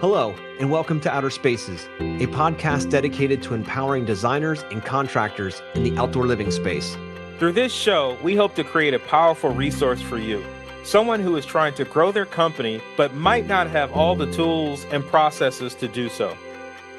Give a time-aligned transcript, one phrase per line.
[0.00, 5.82] Hello, and welcome to Outer Spaces, a podcast dedicated to empowering designers and contractors in
[5.82, 6.96] the outdoor living space.
[7.40, 10.44] Through this show, we hope to create a powerful resource for you.
[10.84, 14.84] Someone who is trying to grow their company but might not have all the tools
[14.92, 16.36] and processes to do so.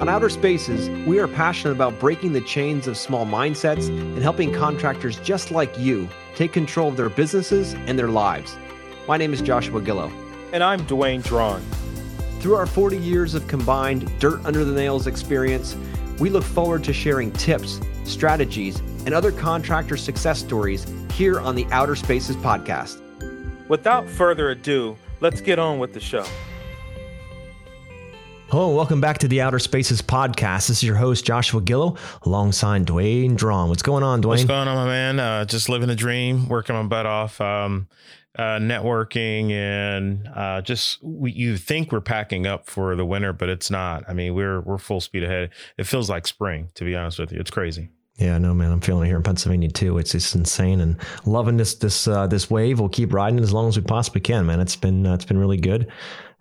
[0.02, 4.52] On Outer Spaces, we are passionate about breaking the chains of small mindsets and helping
[4.52, 8.58] contractors just like you take control of their businesses and their lives.
[9.08, 10.12] My name is Joshua Gillow.
[10.54, 11.64] And I'm Dwayne Drawn.
[12.40, 15.76] Through our 40 years of combined dirt under the nails experience,
[16.20, 18.78] we look forward to sharing tips, strategies,
[19.08, 23.02] and other contractor success stories here on the Outer Spaces podcast.
[23.68, 26.24] Without further ado, let's get on with the show.
[28.50, 30.68] Hello, welcome back to the Outer Spaces podcast.
[30.68, 33.70] This is your host, Joshua Gillow, alongside Dwayne Drawn.
[33.70, 34.28] What's going on, Dwayne?
[34.28, 35.20] What's going on, my man?
[35.20, 37.88] Uh, just living a dream, working my butt off, um,
[38.38, 43.50] uh, networking, and uh, just we, you think we're packing up for the winter, but
[43.50, 44.04] it's not.
[44.08, 45.52] I mean, we're we're full speed ahead.
[45.78, 47.40] It feels like spring, to be honest with you.
[47.40, 47.90] It's crazy.
[48.18, 49.98] Yeah, no, man, I'm feeling it here in Pennsylvania too.
[49.98, 52.80] It's just insane and loving this this uh, this wave.
[52.80, 54.60] We'll keep riding it as long as we possibly can, man.
[54.60, 55.92] It's been uh, it's been really good.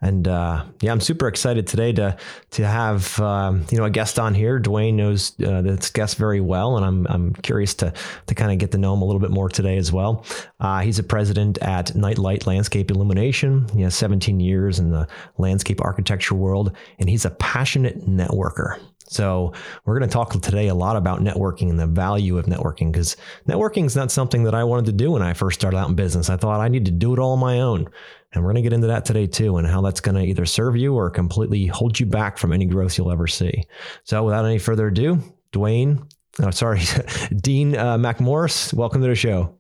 [0.03, 2.17] And uh, yeah, I'm super excited today to
[2.51, 4.61] to have um, you know a guest on here.
[4.61, 7.93] Dwayne knows uh, this guest very well, and I'm I'm curious to
[8.27, 10.27] to kind of get to know him a little bit more today as well.
[10.59, 13.69] Uh, he's a president at Nightlight Landscape Illumination.
[13.75, 15.07] He has 17 years in the
[15.39, 18.81] landscape architecture world, and he's a passionate networker.
[19.13, 19.53] So
[19.85, 23.17] we're going to talk today a lot about networking and the value of networking because
[23.47, 25.95] networking is not something that I wanted to do when I first started out in
[25.95, 26.31] business.
[26.31, 27.87] I thought I need to do it all on my own.
[28.33, 30.47] And we're going to get into that today too, and how that's going to either
[30.47, 33.65] serve you or completely hold you back from any growth you'll ever see.
[34.05, 35.19] So, without any further ado,
[35.53, 36.11] Dwayne,
[36.41, 36.81] oh, sorry,
[37.43, 39.55] Dean uh, McMorris, welcome to the show.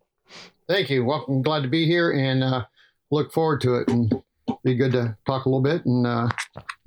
[0.68, 1.04] Thank you.
[1.04, 1.42] Welcome.
[1.42, 2.64] Glad to be here and uh,
[3.10, 3.88] look forward to it.
[3.88, 4.10] And
[4.64, 6.28] be good to talk a little bit and uh,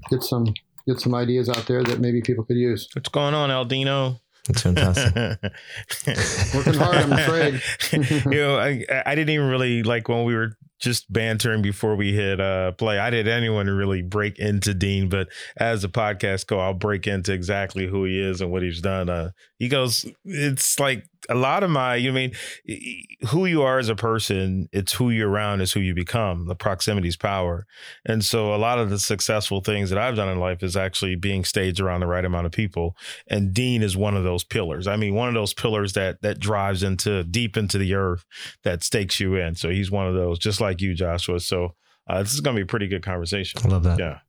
[0.10, 0.56] get some
[0.88, 2.88] get some ideas out there that maybe people could use.
[2.94, 4.20] What's going on, Aldino?
[4.48, 5.16] That's fantastic.
[6.56, 7.62] Working hard, I'm afraid.
[8.26, 12.14] you know, I, I didn't even really like when we were just bantering before we
[12.14, 13.00] hit uh, play.
[13.00, 17.34] I didn't anyone really break into Dean, but as a podcast go, I'll break into
[17.34, 19.10] exactly who he is and what he's done.
[19.10, 22.32] Uh, he goes, it's like a lot of my, you mean,
[23.30, 26.48] who you are as a person, it's who you're around is who you become.
[26.48, 27.66] The proximity is power.
[28.06, 31.16] And so a lot of the successful things that I've done in life is actually
[31.16, 32.96] being staged around the right amount of people.
[33.28, 34.88] And Dean is one of those pillars.
[34.88, 38.26] I mean, one of those pillars that that drives into deep into the earth
[38.64, 39.56] that stakes you in.
[39.56, 41.40] So he's one of those, just like you, Joshua.
[41.40, 41.76] So
[42.08, 43.62] uh, this is going to be a pretty good conversation.
[43.64, 44.00] I love that.
[44.00, 44.20] Yeah.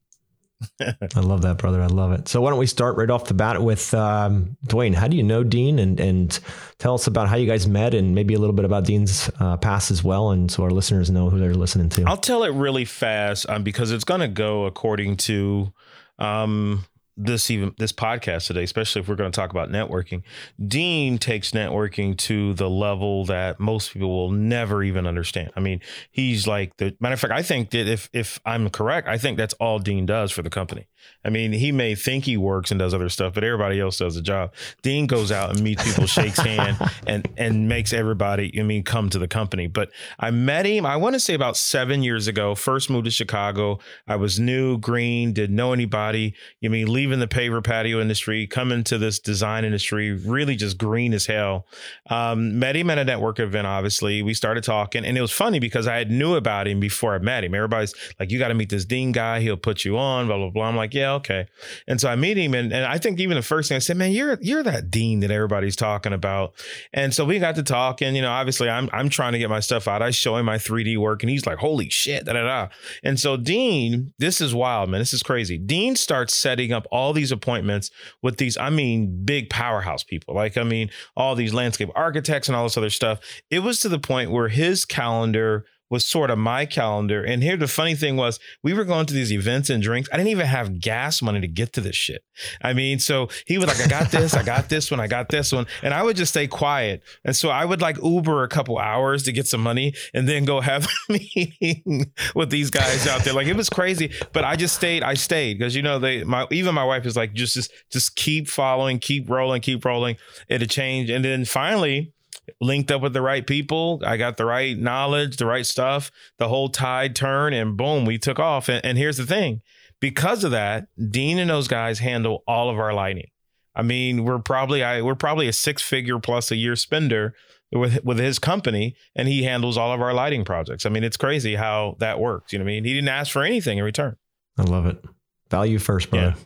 [0.80, 1.82] I love that, brother.
[1.82, 2.28] I love it.
[2.28, 4.94] So why don't we start right off the bat with um, Dwayne?
[4.94, 6.38] How do you know Dean, and and
[6.78, 9.56] tell us about how you guys met, and maybe a little bit about Dean's uh,
[9.58, 12.04] past as well, and so our listeners know who they're listening to.
[12.04, 15.72] I'll tell it really fast um, because it's going to go according to
[16.18, 20.22] um, this even this podcast today, especially if we're going to talk about networking.
[20.66, 25.50] Dean takes networking to the level that most people will never even understand.
[25.56, 27.32] I mean, he's like the matter of fact.
[27.32, 30.50] I think that if if I'm correct, I think that's all Dean does for the
[30.50, 30.86] company.
[31.24, 34.14] I mean, he may think he works and does other stuff, but everybody else does
[34.14, 34.54] the job.
[34.82, 39.10] Dean goes out and meets people, shakes hand, and and makes everybody, I mean, come
[39.10, 39.66] to the company.
[39.66, 39.90] But
[40.20, 42.54] I met him, I want to say about seven years ago.
[42.54, 43.80] First moved to Chicago.
[44.06, 46.34] I was new, green, didn't know anybody.
[46.60, 51.12] You mean leaving the paver patio industry, coming to this design industry, really just green
[51.12, 51.66] as hell.
[52.08, 54.22] Um, met him at a network event, obviously.
[54.22, 57.18] We started talking, and it was funny because I had knew about him before I
[57.18, 57.54] met him.
[57.54, 60.50] Everybody's like, you got to meet this Dean guy, he'll put you on, blah, blah,
[60.50, 60.66] blah.
[60.66, 61.46] I'm like, yeah, okay.
[61.86, 63.98] And so I meet him, and, and I think even the first thing I said,
[63.98, 66.54] man, you're you're that dean that everybody's talking about.
[66.94, 69.50] And so we got to talk, and you know, obviously I'm I'm trying to get
[69.50, 70.00] my stuff out.
[70.00, 72.68] I show him my 3D work, and he's like, holy shit, da da da.
[73.04, 75.00] And so Dean, this is wild, man.
[75.00, 75.58] This is crazy.
[75.58, 77.90] Dean starts setting up all these appointments
[78.22, 80.34] with these, I mean, big powerhouse people.
[80.34, 83.20] Like, I mean, all these landscape architects and all this other stuff.
[83.50, 87.22] It was to the point where his calendar was sort of my calendar.
[87.22, 90.08] And here the funny thing was we were going to these events and drinks.
[90.12, 92.22] I didn't even have gas money to get to this shit.
[92.62, 95.28] I mean, so he was like, I got this, I got this one, I got
[95.28, 95.66] this one.
[95.82, 97.02] And I would just stay quiet.
[97.24, 100.44] And so I would like Uber a couple hours to get some money and then
[100.44, 103.34] go have a meeting with these guys out there.
[103.34, 104.12] Like it was crazy.
[104.32, 107.16] But I just stayed, I stayed because you know, they my even my wife is
[107.16, 110.16] like, just just just keep following, keep rolling, keep rolling.
[110.48, 111.10] It'll change.
[111.10, 112.12] And then finally
[112.60, 114.02] linked up with the right people.
[114.04, 116.10] I got the right knowledge, the right stuff.
[116.38, 118.68] The whole tide turned, and boom, we took off.
[118.68, 119.62] And, and here's the thing
[120.00, 123.28] because of that, Dean and those guys handle all of our lighting.
[123.74, 127.34] I mean, we're probably I we're probably a six figure plus a year spender
[127.72, 130.86] with with his company and he handles all of our lighting projects.
[130.86, 132.52] I mean, it's crazy how that works.
[132.52, 132.84] You know what I mean?
[132.84, 134.16] He didn't ask for anything in return.
[134.58, 135.04] I love it.
[135.50, 136.34] Value first, brother.
[136.36, 136.42] Yeah.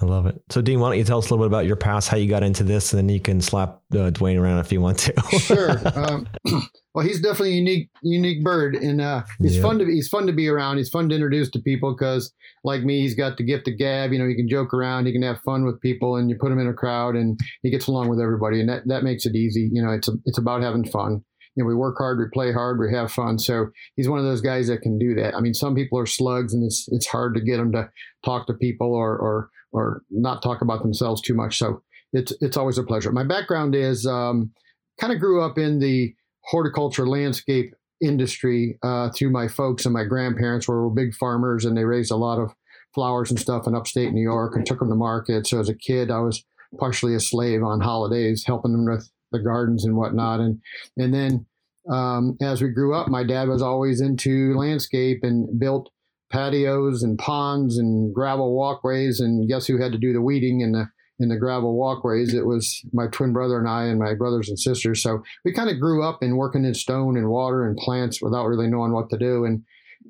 [0.00, 0.42] I love it.
[0.50, 2.28] So, Dean, why don't you tell us a little bit about your past, how you
[2.28, 5.14] got into this, and then you can slap uh, Dwayne around if you want to.
[5.38, 5.80] sure.
[5.94, 6.28] Um,
[6.94, 10.32] well, he's definitely a unique, unique bird, and uh, he's fun to he's fun to
[10.32, 10.78] be around.
[10.78, 12.32] He's fun to introduce to people because,
[12.64, 14.12] like me, he's got the gift of gab.
[14.12, 16.52] You know, he can joke around, he can have fun with people, and you put
[16.52, 19.34] him in a crowd, and he gets along with everybody, and that that makes it
[19.34, 19.70] easy.
[19.72, 21.22] You know, it's a, it's about having fun
[21.56, 23.38] you know, we work hard, we play hard, we have fun.
[23.38, 25.34] So he's one of those guys that can do that.
[25.34, 27.88] I mean, some people are slugs, and it's it's hard to get them to
[28.24, 31.58] talk to people or or or not talk about themselves too much.
[31.58, 31.82] So
[32.12, 33.12] it's it's always a pleasure.
[33.12, 34.52] My background is um,
[35.00, 36.14] kind of grew up in the
[36.44, 41.84] horticulture landscape industry uh, through my folks and my grandparents were big farmers and they
[41.84, 42.52] raised a lot of
[42.94, 45.46] flowers and stuff in upstate New York and took them to market.
[45.46, 46.44] So as a kid, I was
[46.78, 50.40] partially a slave on holidays, helping them with the gardens and whatnot.
[50.40, 50.60] And
[50.96, 51.46] and then
[51.90, 55.90] um, as we grew up, my dad was always into landscape and built
[56.30, 59.20] patios and ponds and gravel walkways.
[59.20, 60.86] And guess who had to do the weeding in the
[61.18, 62.34] in the gravel walkways?
[62.34, 65.02] It was my twin brother and I, and my brothers and sisters.
[65.02, 68.46] So we kind of grew up in working in stone and water and plants without
[68.46, 69.44] really knowing what to do.
[69.44, 69.62] And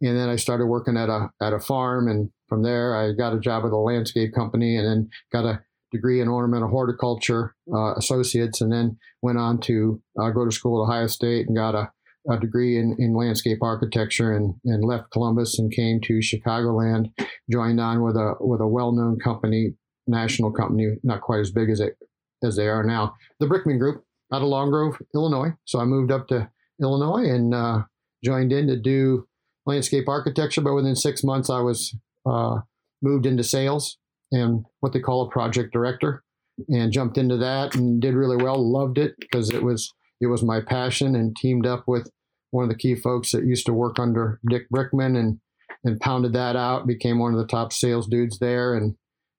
[0.03, 3.35] and then I started working at a at a farm, and from there I got
[3.35, 5.63] a job with a landscape company, and then got a
[5.93, 10.83] degree in ornamental horticulture uh, associates, and then went on to uh, go to school
[10.83, 11.91] at Ohio State and got a
[12.31, 17.13] a degree in, in landscape architecture and, and left Columbus and came to Chicagoland,
[17.51, 19.75] joined on with a with a well known company,
[20.07, 21.97] national company, not quite as big as it
[22.43, 25.53] as they are now, the Brickman Group out of Long Grove, Illinois.
[25.65, 26.51] So I moved up to
[26.81, 27.83] Illinois and uh,
[28.25, 29.27] joined in to do
[29.65, 30.61] landscape architecture.
[30.61, 31.95] But within six months, I was
[32.25, 32.61] uh,
[33.03, 33.99] moved into sales
[34.33, 36.25] and what they call a project director,
[36.69, 38.57] and jumped into that and did really well.
[38.59, 42.11] Loved it because it was it was my passion and teamed up with
[42.57, 45.39] one of the key folks that used to work under Dick Brickman and
[45.85, 48.97] and pounded that out, became one of the top sales dudes there and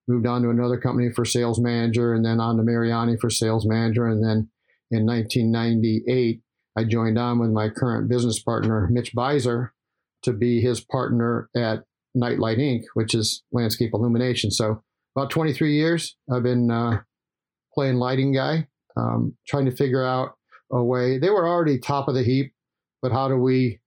[0.08, 3.66] moved on to another company for sales manager and then on to Mariani for sales
[3.66, 4.08] manager.
[4.08, 4.50] And then
[4.92, 6.42] in 1998,
[6.78, 9.72] I joined on with my current business partner, Mitch Beiser,
[10.24, 11.84] to be his partner at
[12.16, 14.52] Nightlight Inc., which is landscape illumination.
[14.52, 14.84] So
[15.18, 17.02] about 23 years, I've been uh,
[17.74, 20.36] playing lighting guy, um, trying to figure out
[20.72, 21.18] a way.
[21.18, 22.54] They were already top of the heap,
[23.08, 23.80] but how do we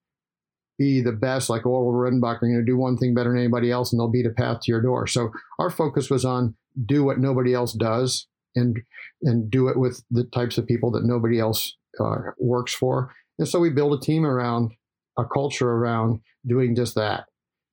[0.79, 1.51] be the best?
[1.51, 4.25] Like Orville Redenbacher, you know, do one thing better than anybody else, and they'll beat
[4.25, 5.07] a path to your door.
[5.07, 6.55] So our focus was on
[6.87, 8.27] do what nobody else does,
[8.57, 8.79] and
[9.23, 13.13] and do it with the types of people that nobody else uh, works for.
[13.39, 14.73] And so we built a team around
[15.19, 17.25] a culture around doing just that.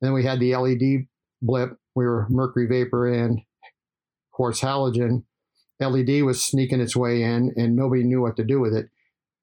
[0.02, 1.08] And then we had the LED
[1.42, 1.78] blip.
[1.96, 3.40] We were mercury vapor and
[4.34, 5.24] quartz halogen.
[5.80, 8.90] LED was sneaking its way in, and nobody knew what to do with it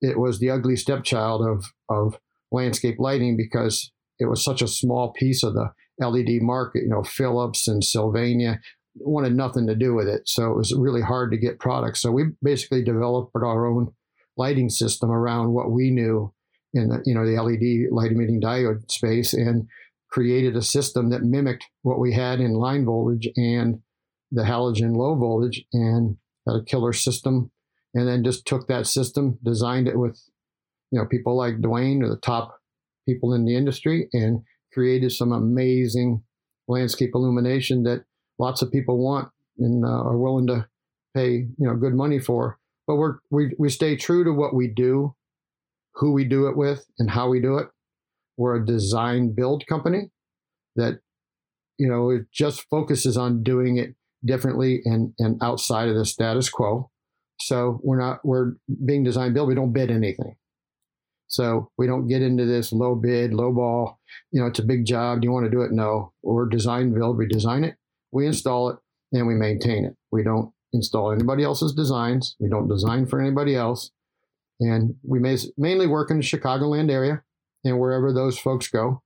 [0.05, 2.19] it was the ugly stepchild of of
[2.53, 5.71] landscape lighting because it was such a small piece of the
[6.01, 6.83] LED market.
[6.83, 8.61] You know, Philips and Sylvania
[8.97, 12.01] wanted nothing to do with it, so it was really hard to get products.
[12.01, 13.93] So we basically developed our own
[14.37, 16.33] lighting system around what we knew
[16.73, 19.67] in the you know the LED light emitting diode space and
[20.11, 23.81] created a system that mimicked what we had in line voltage and
[24.31, 26.17] the halogen low voltage and
[26.47, 27.51] had a killer system
[27.95, 30.21] and then just took that system, designed it with,
[30.91, 32.59] you know, people like Dwayne or the top
[33.09, 34.43] people in the industry, and
[34.73, 36.23] created some amazing
[36.67, 38.05] landscape illumination that
[38.39, 40.67] lots of people want and uh, are willing to
[41.15, 42.59] pay, you know, good money for.
[42.87, 45.15] But we're we we stay true to what we do,
[45.95, 47.69] who we do it with, and how we do it.
[48.37, 50.11] We're a design build company
[50.75, 50.99] that,
[51.79, 56.49] you know, it just focuses on doing it differently and and outside of the status
[56.49, 56.91] quo
[57.41, 58.53] so we're not we're
[58.85, 59.49] being design build.
[59.49, 60.37] We don't bid anything.
[61.27, 63.99] So we don't get into this low bid, low ball.
[64.31, 65.21] You know, it's a big job.
[65.21, 65.73] Do you want to do it?
[65.73, 66.13] No.
[66.23, 67.19] We're design build.
[67.19, 67.77] We design it,
[68.13, 68.77] we install it,
[69.13, 69.97] and we maintain it.
[70.13, 72.37] We don't install anybody else's designs.
[72.39, 73.91] We don't design for anybody else.
[74.61, 77.23] And we mainly work in the Chicagoland area
[77.65, 79.03] and wherever those folks go.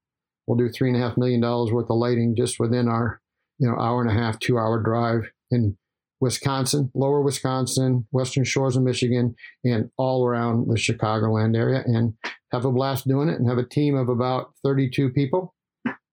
[0.46, 3.20] We'll do three and a half million dollars worth of lighting just within our,
[3.58, 5.76] you know, hour and a half, two hour drive in
[6.20, 9.34] Wisconsin, lower Wisconsin, western shores of Michigan,
[9.64, 12.14] and all around the Chicagoland area, and
[12.52, 15.54] have a blast doing it and have a team of about 32 people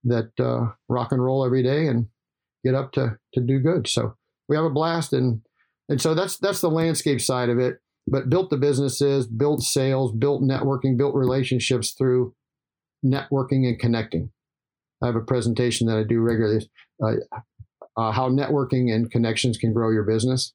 [0.03, 2.07] that uh, rock and roll every day and
[2.63, 3.87] get up to, to do good.
[3.87, 4.15] So
[4.47, 5.13] we have a blast.
[5.13, 5.41] And,
[5.89, 10.11] and so that's, that's the landscape side of it, but built the businesses, built sales,
[10.11, 12.35] built networking, built relationships through
[13.03, 14.31] networking and connecting.
[15.01, 16.69] I have a presentation that I do regularly.
[17.03, 17.13] Uh,
[17.97, 20.53] uh, how networking and connections can grow your business,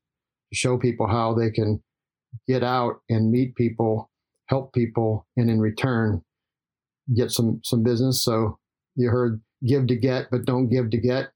[0.52, 1.82] show people how they can
[2.46, 4.10] get out and meet people,
[4.46, 6.22] help people, and in return
[7.14, 8.22] get some some business.
[8.22, 8.58] So
[8.96, 11.30] you heard give to get, but don't give to get.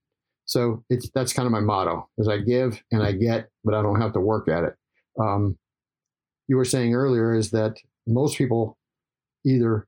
[0.47, 3.83] So it's that's kind of my motto: is I give and I get, but I
[3.83, 4.75] don't have to work at it.
[5.19, 5.57] Um,
[6.49, 8.77] you were saying earlier is that most people
[9.47, 9.87] either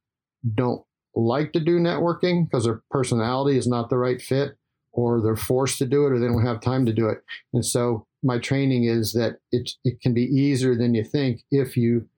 [0.55, 0.83] don't
[1.15, 4.57] like to do networking because their personality is not the right fit,
[4.97, 7.19] or they're forced to do it, or they don't have time to do it.
[7.53, 11.77] And so my training is that it it can be easier than you think if
[11.77, 12.09] you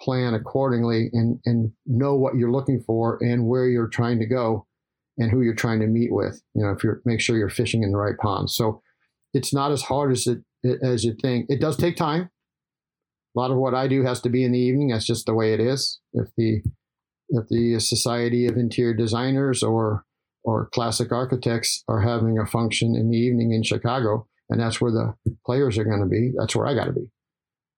[0.00, 4.66] plan accordingly and and know what you're looking for and where you're trying to go
[5.18, 6.42] and who you're trying to meet with.
[6.54, 8.50] You know, if you're make sure you're fishing in the right pond.
[8.50, 8.82] So
[9.32, 10.42] it's not as hard as it
[10.82, 11.46] as you think.
[11.48, 12.30] It does take time.
[13.36, 14.88] A lot of what I do has to be in the evening.
[14.88, 16.00] That's just the way it is.
[16.12, 16.62] If the
[17.30, 20.04] if the Society of Interior Designers or
[20.44, 24.92] or classic architects are having a function in the evening in Chicago, and that's where
[24.92, 26.32] the players are going to be.
[26.36, 27.10] That's where I got to be.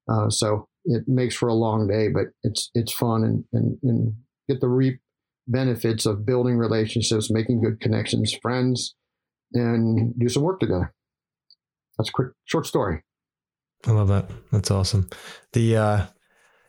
[0.08, 4.14] Uh, so it makes for a long day, but it's it's fun and and, and
[4.48, 5.00] get the reap
[5.48, 8.94] benefits of building relationships, making good connections, friends,
[9.52, 10.92] and do some work together.
[11.96, 13.02] That's a quick short story.
[13.86, 14.28] I love that.
[14.50, 15.08] That's awesome.
[15.52, 16.06] The uh,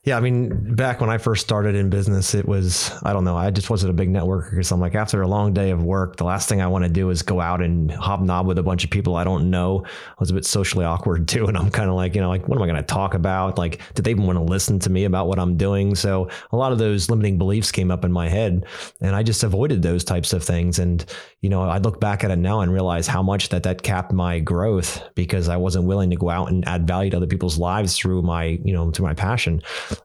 [0.07, 3.35] yeah, I mean, back when I first started in business, it was, I don't know,
[3.35, 6.15] I just wasn't a big networker because I'm like, after a long day of work,
[6.15, 8.85] the last thing I want to do is go out and hobnob with a bunch
[8.85, 9.83] of people I don't know.
[9.85, 11.47] I was a bit socially awkward too.
[11.47, 13.57] And I'm kind of like, you know, like, what am I going to talk about?
[13.57, 15.93] Like, did they even want to listen to me about what I'm doing?
[15.93, 18.65] So a lot of those limiting beliefs came up in my head
[19.01, 20.79] and I just avoided those types of things.
[20.79, 21.03] And,
[21.41, 24.13] you know, I look back at it now and realize how much that that capped
[24.13, 27.57] my growth because I wasn't willing to go out and add value to other people's
[27.57, 29.61] lives through my, you know, through my passion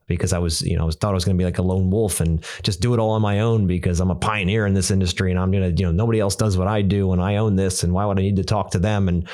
[0.07, 1.63] because I was, you know, I was, thought I was going to be like a
[1.63, 4.75] lone wolf and just do it all on my own because I'm a pioneer in
[4.75, 7.23] this industry and I'm going to, you know, nobody else does what I do and
[7.23, 9.09] I own this and why would I need to talk to them?
[9.09, 9.29] And,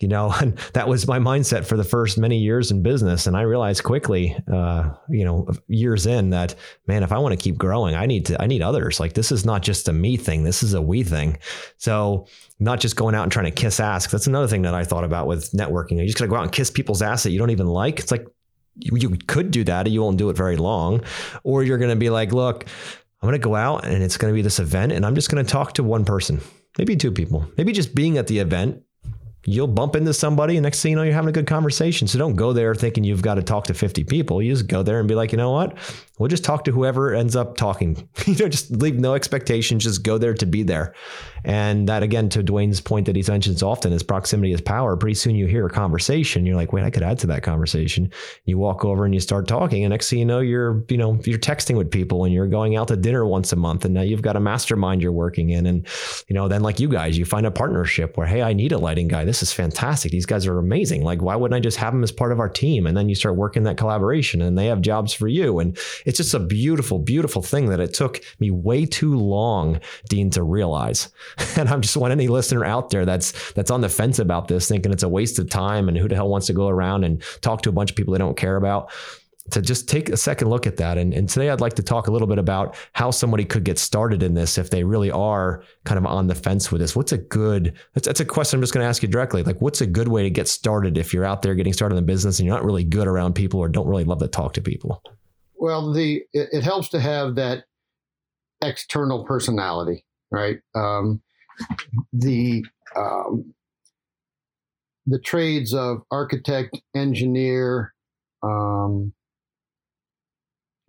[0.00, 3.26] you know, and that was my mindset for the first many years in business.
[3.26, 6.54] And I realized quickly, uh, you know, years in that,
[6.86, 8.98] man, if I want to keep growing, I need to, I need others.
[8.98, 10.42] Like this is not just a me thing.
[10.42, 11.38] This is a we thing.
[11.76, 12.26] So
[12.58, 14.06] not just going out and trying to kiss ass.
[14.06, 15.98] That's another thing that I thought about with networking.
[15.98, 17.98] You just got to go out and kiss people's ass that you don't even like.
[18.00, 18.26] It's like,
[18.80, 19.88] you, could do that.
[19.88, 21.02] You won't do it very long.
[21.44, 22.64] Or you're going to be like, look,
[23.22, 25.30] I'm going to go out and it's going to be this event and I'm just
[25.30, 26.40] going to talk to one person,
[26.78, 28.82] maybe two people, maybe just being at the event
[29.44, 32.06] you'll bump into somebody and next thing you know you're having a good conversation.
[32.06, 34.42] So don't go there thinking you've got to talk to 50 people.
[34.42, 35.78] You just go there and be like you know what?
[36.18, 38.08] We'll just talk to whoever ends up talking.
[38.30, 40.94] You know just leave no expectations just go there to be there.
[41.42, 44.96] And that again to dwayne's point that he mentions often is proximity is power.
[44.96, 48.12] Pretty soon you hear a conversation you're like wait i could add to that conversation.
[48.44, 51.18] You walk over and you start talking and next thing you know you're you know
[51.24, 54.02] you're texting with people and you're going out to dinner once a month and now
[54.02, 55.66] you've got a mastermind you're working in.
[55.66, 55.86] And
[56.28, 58.78] you know then like you guys you find a partnership where hey i need a
[58.78, 60.10] lighting guy this is fantastic.
[60.10, 61.04] These guys are amazing.
[61.04, 62.84] Like, why wouldn't I just have them as part of our team?
[62.84, 65.60] And then you start working that collaboration and they have jobs for you.
[65.60, 70.30] And it's just a beautiful, beautiful thing that it took me way too long, Dean,
[70.30, 71.10] to realize.
[71.60, 74.66] And I just want any listener out there that's that's on the fence about this,
[74.66, 77.22] thinking it's a waste of time and who the hell wants to go around and
[77.42, 78.90] talk to a bunch of people they don't care about
[79.50, 80.98] to just take a second look at that.
[80.98, 83.78] And, and today I'd like to talk a little bit about how somebody could get
[83.78, 86.94] started in this if they really are kind of on the fence with this.
[86.94, 89.42] What's a good, that's, that's a question I'm just going to ask you directly.
[89.42, 92.02] Like, what's a good way to get started if you're out there getting started in
[92.04, 94.52] the business and you're not really good around people or don't really love to talk
[94.54, 95.02] to people?
[95.56, 97.64] Well, the it, it helps to have that
[98.62, 100.58] external personality, right?
[100.74, 101.20] Um,
[102.12, 102.64] the
[102.96, 103.54] um,
[105.06, 107.92] the trades of architect, engineer,
[108.42, 109.12] um,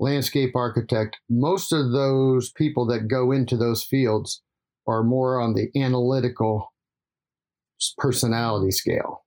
[0.01, 4.41] landscape architect, most of those people that go into those fields
[4.88, 6.74] are more on the analytical
[7.98, 9.24] personality scale.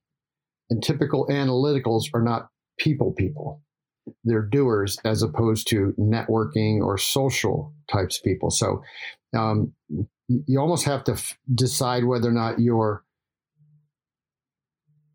[0.68, 3.62] And typical analyticals are not people people.
[4.24, 8.50] They're doers as opposed to networking or social types people.
[8.50, 8.82] So
[9.36, 9.72] um,
[10.28, 13.04] you almost have to f- decide whether or not your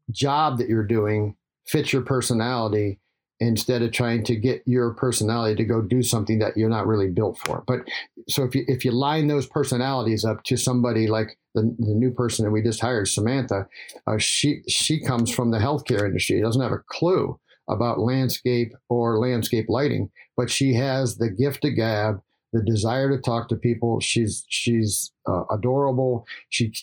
[0.10, 1.36] job that you're doing
[1.68, 3.00] fits your personality
[3.40, 7.10] instead of trying to get your personality to go do something that you're not really
[7.10, 7.64] built for.
[7.66, 7.82] But
[8.28, 12.12] so if you if you line those personalities up to somebody like the, the new
[12.12, 13.68] person that we just hired, Samantha,
[14.08, 16.42] uh, she she comes from the healthcare industry.
[16.42, 21.76] doesn't have a clue about landscape or landscape lighting, but she has the gift of
[21.76, 24.02] gab, the desire to talk to people.
[24.02, 26.26] She's she's uh, adorable.
[26.50, 26.74] She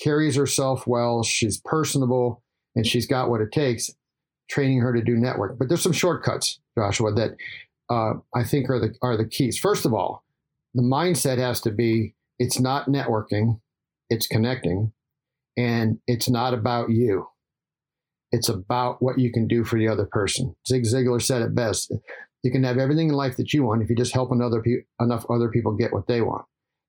[0.00, 1.22] carries herself well.
[1.22, 2.42] She's personable,
[2.74, 3.90] and she's got what it takes
[4.48, 5.58] training her to do network.
[5.58, 7.36] But there's some shortcuts, Joshua, that
[7.90, 9.58] uh, I think are the are the keys.
[9.58, 10.24] First of all,
[10.74, 13.60] the mindset has to be it's not networking,
[14.10, 14.92] it's connecting,
[15.56, 17.28] and it's not about you.
[18.32, 20.54] It's about what you can do for the other person.
[20.66, 21.92] Zig Ziglar said it best.
[22.42, 24.84] You can have everything in life that you want if you just help another pe-
[25.00, 26.44] enough other people get what they want.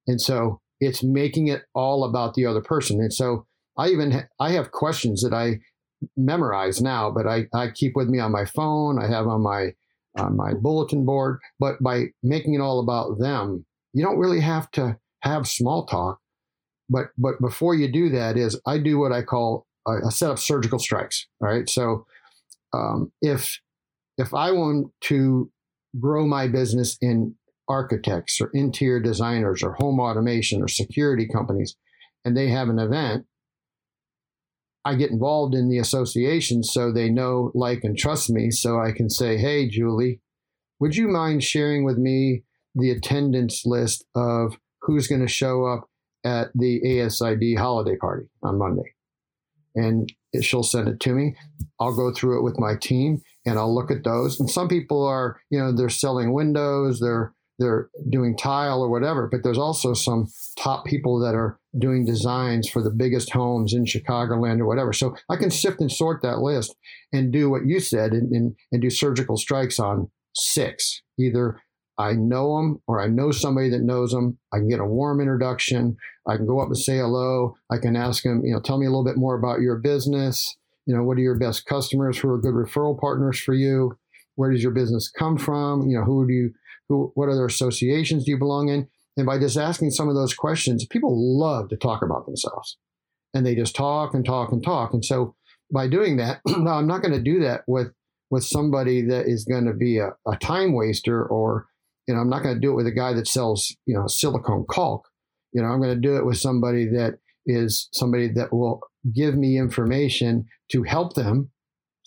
[0.08, 3.00] And so it's making it all about the other person.
[3.00, 3.46] And so
[3.78, 5.60] I even ha- I have questions that I
[6.16, 9.02] memorize now, but I, I keep with me on my phone.
[9.02, 9.74] I have on my
[10.18, 11.40] on my bulletin board.
[11.60, 16.20] But by making it all about them, you don't really have to have small talk.
[16.90, 20.32] But but before you do that, is I do what I call a, a set
[20.32, 21.28] of surgical strikes.
[21.42, 21.70] All right.
[21.70, 22.06] So
[22.74, 23.60] um, if
[24.18, 25.52] if I want to
[26.00, 27.36] grow my business in
[27.70, 31.76] architects or interior designers or home automation or security companies,
[32.24, 33.26] and they have an event,
[34.88, 38.52] I get involved in the association so they know, like, and trust me.
[38.52, 40.22] So I can say, hey, Julie,
[40.80, 45.90] would you mind sharing with me the attendance list of who's going to show up
[46.24, 48.94] at the ASID holiday party on Monday?
[49.76, 50.10] And
[50.42, 51.36] she'll send it to me.
[51.82, 54.40] I'll go through it with my team and I'll look at those.
[54.40, 59.28] And some people are, you know, they're selling windows, they're they're doing tile or whatever,
[59.28, 60.28] but there's also some
[60.60, 64.94] top people that are doing designs for the biggest homes in Chicagoland or whatever.
[64.94, 66.76] So I can sift and sort that list
[67.14, 71.02] and do what you said and, and, and do surgical strikes on six.
[71.20, 71.60] Either
[71.98, 74.38] I know them or I know somebody that knows them.
[74.54, 75.98] I can get a warm introduction.
[76.28, 77.56] I can go up and say hello.
[77.72, 80.56] I can ask them, you know, tell me a little bit more about your business.
[80.86, 82.20] You know, what are your best customers?
[82.20, 83.98] Who are good referral partners for you?
[84.36, 85.88] Where does your business come from?
[85.88, 86.54] You know, who do you
[86.88, 88.88] who, what other associations do you belong in?
[89.18, 92.78] And by just asking some of those questions, people love to talk about themselves
[93.34, 94.94] and they just talk and talk and talk.
[94.94, 95.36] And so
[95.74, 97.88] by doing that, now I'm not going to do that with,
[98.30, 101.66] with somebody that is going to be a, a time waster or,
[102.08, 104.08] you know, I'm not going to do it with a guy that sells, you know,
[104.08, 105.08] silicone caulk.
[105.52, 108.82] You know, I'm going to do it with somebody that is somebody that will
[109.14, 111.50] give me information to help them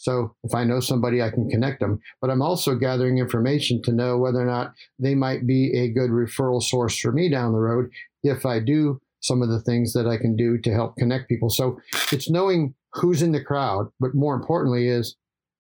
[0.01, 2.01] so if I know somebody, I can connect them.
[2.23, 6.09] But I'm also gathering information to know whether or not they might be a good
[6.09, 7.91] referral source for me down the road
[8.23, 11.51] if I do some of the things that I can do to help connect people.
[11.51, 11.79] So
[12.13, 15.17] it's knowing who's in the crowd, but more importantly is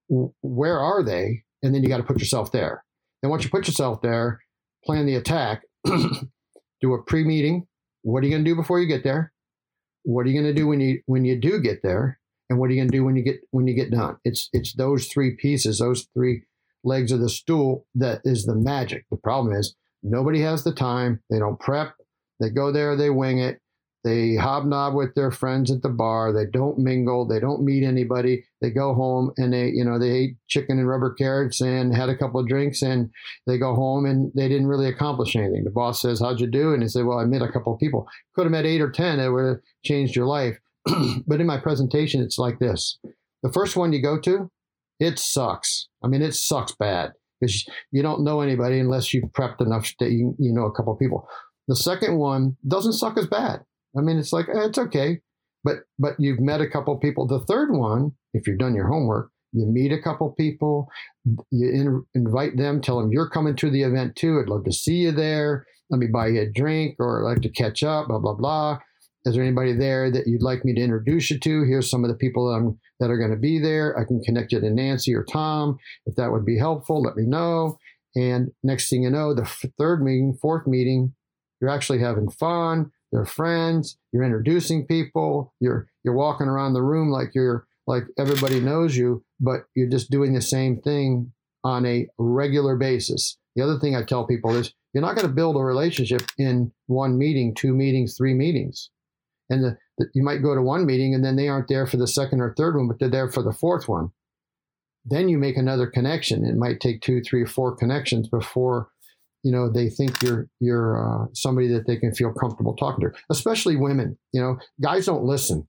[0.08, 1.42] where are they?
[1.62, 2.82] And then you got to put yourself there.
[3.22, 4.40] And once you put yourself there,
[4.86, 7.66] plan the attack, do a pre-meeting.
[8.00, 9.34] What are you going to do before you get there?
[10.04, 12.19] What are you going to do when you when you do get there?
[12.50, 14.16] And what are you going to do when you get when you get done?
[14.24, 16.42] It's it's those three pieces those three
[16.82, 19.06] legs of the stool that is the magic.
[19.10, 21.22] The problem is nobody has the time.
[21.30, 21.94] They don't prep.
[22.40, 23.60] They go there they wing it.
[24.02, 26.32] They hobnob with their friends at the bar.
[26.32, 27.28] They don't mingle.
[27.28, 28.46] They don't meet anybody.
[28.62, 32.08] They go home and they you know they ate chicken and rubber carrots and had
[32.08, 33.10] a couple of drinks and
[33.46, 35.62] they go home and they didn't really accomplish anything.
[35.62, 36.74] The boss says how'd you do?
[36.74, 38.08] And he said well i met a couple of people.
[38.34, 40.58] Could have met eight or ten that would have changed your life
[41.26, 42.98] but in my presentation, it's like this.
[43.42, 44.50] The first one you go to,
[44.98, 45.88] it sucks.
[46.04, 50.10] I mean, it sucks bad because you don't know anybody unless you've prepped enough that
[50.10, 51.26] you, you know a couple people.
[51.68, 53.60] The second one doesn't suck as bad.
[53.96, 55.20] I mean, it's like, eh, it's okay.
[55.64, 57.26] But, but you've met a couple people.
[57.26, 60.88] The third one, if you've done your homework, you meet a couple people,
[61.50, 64.40] you in, invite them, tell them you're coming to the event too.
[64.40, 65.66] I'd love to see you there.
[65.90, 68.78] Let me buy you a drink or I'd like to catch up, blah, blah, blah.
[69.26, 71.64] Is there anybody there that you'd like me to introduce you to?
[71.64, 73.98] Here's some of the people that, I'm, that are going to be there.
[73.98, 75.78] I can connect you to Nancy or Tom.
[76.06, 77.78] If that would be helpful, let me know.
[78.16, 79.44] And next thing you know, the
[79.78, 81.14] third meeting, fourth meeting,
[81.61, 82.92] you're actually having fun.
[83.12, 83.98] They're friends.
[84.12, 85.52] You're introducing people.
[85.61, 90.11] You're you're walking around the room like you're like everybody knows you, but you're just
[90.11, 93.37] doing the same thing on a regular basis.
[93.54, 96.72] The other thing I tell people is you're not going to build a relationship in
[96.87, 98.90] one meeting, two meetings, three meetings
[99.50, 101.96] and the, the, you might go to one meeting and then they aren't there for
[101.96, 104.10] the second or third one, but they're there for the fourth one.
[105.04, 106.44] Then you make another connection.
[106.44, 108.88] It might take two, three, or four connections before
[109.42, 113.16] you know they think you're you're uh, somebody that they can feel comfortable talking to.
[113.30, 114.18] Especially women.
[114.32, 115.66] You know, guys don't listen.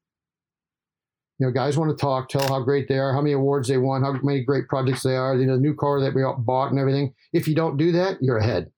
[1.40, 3.78] You know, guys want to talk, tell how great they are, how many awards they
[3.78, 6.70] won, how many great projects they are, you know, the new car that we bought
[6.70, 7.16] and everything.
[7.34, 8.70] If you don't do that, you're ahead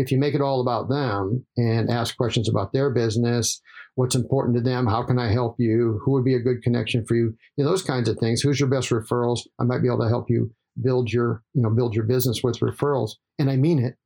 [0.00, 3.60] if you make it all about them and ask questions about their business,
[3.96, 7.04] what's important to them, how can I help you, who would be a good connection
[7.04, 8.40] for you, you know, those kinds of things.
[8.40, 9.40] Who's your best referrals?
[9.58, 12.60] I might be able to help you build your, you know, build your business with
[12.60, 13.12] referrals.
[13.38, 13.96] And I mean it.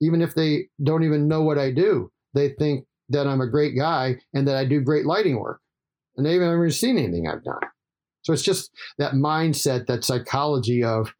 [0.00, 3.76] Even if they don't even know what I do, they think that I'm a great
[3.76, 5.60] guy and that I do great lighting work.
[6.16, 7.60] And they haven't never seen anything I've done.
[8.22, 11.12] So it's just that mindset, that psychology of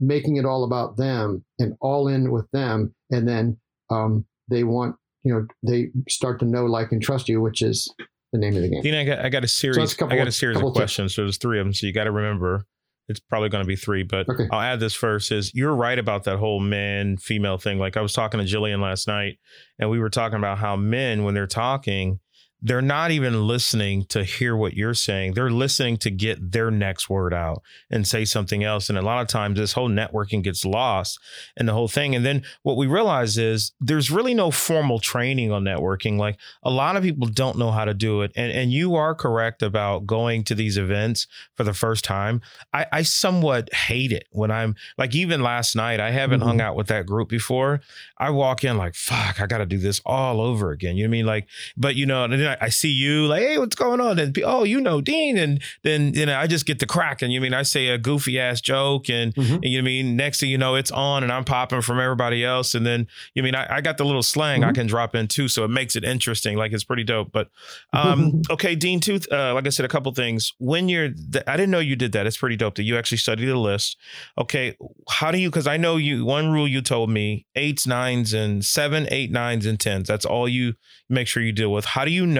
[0.00, 3.58] making it all about them and all in with them and then
[3.90, 7.92] um, they want you know they start to know like and trust you which is
[8.32, 8.82] the name of the game.
[8.82, 9.96] Dean, I got, I got a series.
[9.96, 11.14] So a I got a series of questions.
[11.14, 11.74] So there's three of them.
[11.74, 12.64] So you got to remember
[13.08, 14.46] it's probably going to be three, but okay.
[14.52, 17.80] I'll add this first is you're right about that whole man female thing.
[17.80, 19.38] Like I was talking to Jillian last night
[19.80, 22.20] and we were talking about how men, when they're talking,
[22.62, 25.34] they're not even listening to hear what you're saying.
[25.34, 28.88] They're listening to get their next word out and say something else.
[28.88, 31.18] And a lot of times this whole networking gets lost
[31.56, 32.14] in the whole thing.
[32.14, 36.18] And then what we realize is there's really no formal training on networking.
[36.18, 38.32] Like a lot of people don't know how to do it.
[38.36, 42.42] And, and you are correct about going to these events for the first time.
[42.72, 46.48] I, I somewhat hate it when I'm like, even last night, I haven't mm-hmm.
[46.48, 47.80] hung out with that group before.
[48.18, 50.96] I walk in like, fuck, I got to do this all over again.
[50.96, 51.26] You know what I mean?
[51.26, 54.18] Like, but you know, I, I see you like, hey, what's going on?
[54.18, 57.32] And oh, you know Dean, and then you know I just get the crack, and
[57.32, 59.54] you mean I say a goofy ass joke, and, mm-hmm.
[59.54, 62.74] and you mean next thing you know it's on, and I'm popping from everybody else,
[62.74, 64.70] and then you mean I, I got the little slang mm-hmm.
[64.70, 66.56] I can drop in too, so it makes it interesting.
[66.56, 67.32] Like it's pretty dope.
[67.32, 67.48] But
[67.92, 69.20] um, okay, Dean, too.
[69.30, 70.52] Uh, like I said, a couple things.
[70.58, 72.26] When you're, th- I didn't know you did that.
[72.26, 73.96] It's pretty dope that you actually study the list.
[74.38, 74.76] Okay,
[75.08, 75.48] how do you?
[75.50, 76.24] Because I know you.
[76.24, 80.08] One rule you told me: eights, nines, and seven, eight, nines, and tens.
[80.08, 80.74] That's all you
[81.08, 81.84] make sure you deal with.
[81.84, 82.39] How do you know?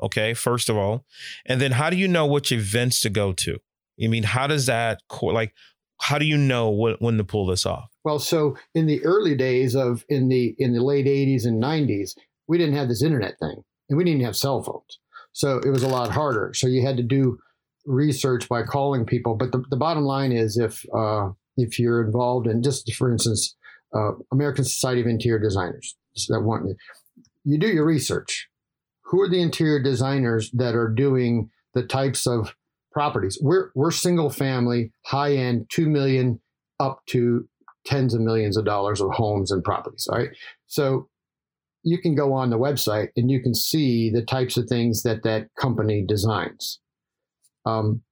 [0.00, 1.04] Okay, first of all,
[1.46, 3.58] and then how do you know which events to go to?
[4.02, 5.52] I mean, how does that like?
[6.00, 7.90] How do you know when, when to pull this off?
[8.04, 12.12] Well, so in the early days of in the in the late '80s and '90s,
[12.46, 13.56] we didn't have this internet thing,
[13.88, 15.00] and we didn't have cell phones,
[15.32, 16.52] so it was a lot harder.
[16.54, 17.38] So you had to do
[17.84, 19.34] research by calling people.
[19.34, 23.56] But the, the bottom line is, if uh, if you're involved in just for instance,
[23.92, 25.96] uh, American Society of Interior Designers,
[26.28, 26.76] that one,
[27.44, 28.47] you do your research
[29.08, 32.54] who are the interior designers that are doing the types of
[32.92, 33.38] properties?
[33.40, 36.40] We're we're single family, high end, two million
[36.78, 37.48] up to
[37.84, 40.06] tens of millions of dollars of homes and properties.
[40.10, 40.30] All right,
[40.66, 41.08] so
[41.82, 45.22] you can go on the website and you can see the types of things that
[45.22, 46.80] that company designs.
[47.64, 48.02] Um,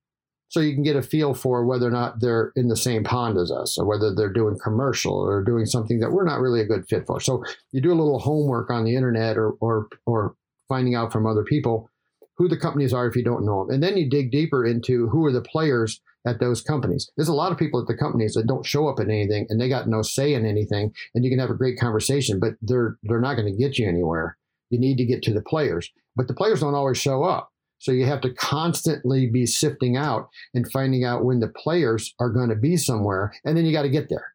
[0.49, 3.37] so you can get a feel for whether or not they're in the same pond
[3.37, 6.67] as us or whether they're doing commercial or doing something that we're not really a
[6.67, 10.37] good fit for so you do a little homework on the internet or or or
[10.69, 11.91] finding out from other people
[12.37, 13.75] who the companies are if you don't know them.
[13.75, 17.11] And then you dig deeper into who are the players at those companies.
[17.17, 19.61] There's a lot of people at the companies that don't show up in anything and
[19.61, 22.99] they got no say in anything and you can have a great conversation, but they're
[23.05, 24.37] they're not going to get you anywhere.
[24.71, 25.91] You need to get to the players.
[26.17, 27.53] But the players don't always show up.
[27.79, 32.31] So you have to constantly be sifting out and finding out when the players are
[32.31, 34.33] going to be somewhere and then you got to get there.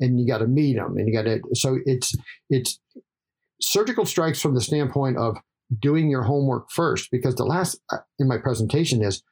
[0.00, 2.14] And you got to meet them and you got to so it's
[2.50, 2.78] it's
[3.60, 5.36] surgical strikes from the standpoint of
[5.80, 9.22] doing your homework first, because the last uh, in my presentation is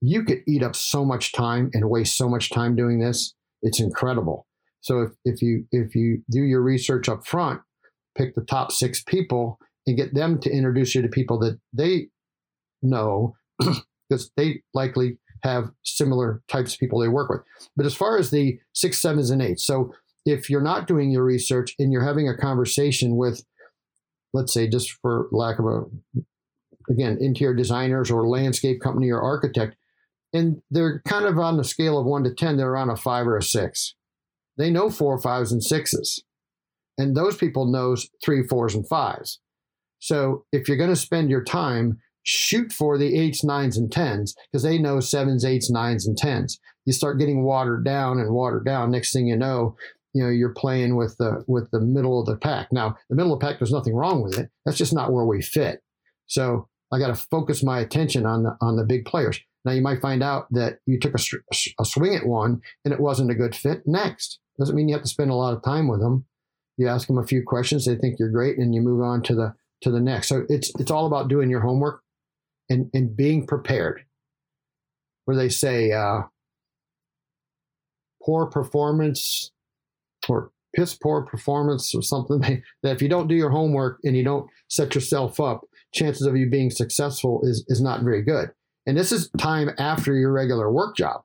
[0.00, 3.34] you could eat up so much time and waste so much time doing this.
[3.62, 4.46] It's incredible.
[4.80, 7.60] So if, if you if you do your research up front,
[8.16, 12.08] pick the top six people and get them to introduce you to people that they
[12.82, 13.34] know
[14.08, 17.40] because they likely have similar types of people they work with.
[17.76, 19.92] But as far as the six, sevens, and eights, so
[20.28, 23.42] if you're not doing your research and you're having a conversation with,
[24.34, 25.84] let's say, just for lack of a,
[26.90, 29.76] again, interior designers or landscape company or architect,
[30.34, 33.26] and they're kind of on the scale of one to 10, they're on a five
[33.26, 33.94] or a six.
[34.58, 36.22] They know four, fives, and sixes.
[36.98, 39.40] And those people knows three, fours, and fives.
[40.00, 44.34] So if you're going to spend your time, shoot for the eights, nines, and tens
[44.52, 46.60] because they know sevens, eights, nines, and tens.
[46.84, 48.90] You start getting watered down and watered down.
[48.90, 49.76] Next thing you know,
[50.14, 52.72] you know you're playing with the with the middle of the pack.
[52.72, 54.50] Now, the middle of the pack, there's nothing wrong with it.
[54.64, 55.82] That's just not where we fit.
[56.26, 59.40] So I got to focus my attention on the on the big players.
[59.64, 61.22] Now you might find out that you took a,
[61.80, 63.82] a swing at one and it wasn't a good fit.
[63.86, 66.24] Next doesn't mean you have to spend a lot of time with them.
[66.76, 69.34] You ask them a few questions, they think you're great, and you move on to
[69.34, 70.28] the to the next.
[70.28, 72.02] So it's it's all about doing your homework
[72.68, 74.04] and and being prepared.
[75.24, 76.22] Where they say uh,
[78.22, 79.50] poor performance
[80.28, 82.40] or piss poor performance or something
[82.82, 85.62] that if you don't do your homework and you don't set yourself up,
[85.92, 88.50] chances of you being successful is, is not very good.
[88.86, 91.22] And this is time after your regular work job.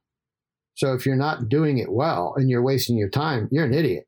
[0.75, 4.05] So if you're not doing it well and you're wasting your time, you're an idiot.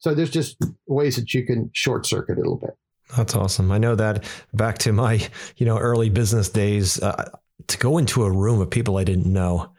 [0.00, 2.76] So there's just ways that you can short circuit a little bit.
[3.16, 3.70] That's awesome.
[3.70, 4.24] I know that
[4.54, 5.26] back to my,
[5.56, 7.30] you know, early business days, uh,
[7.66, 9.70] to go into a room of people I didn't know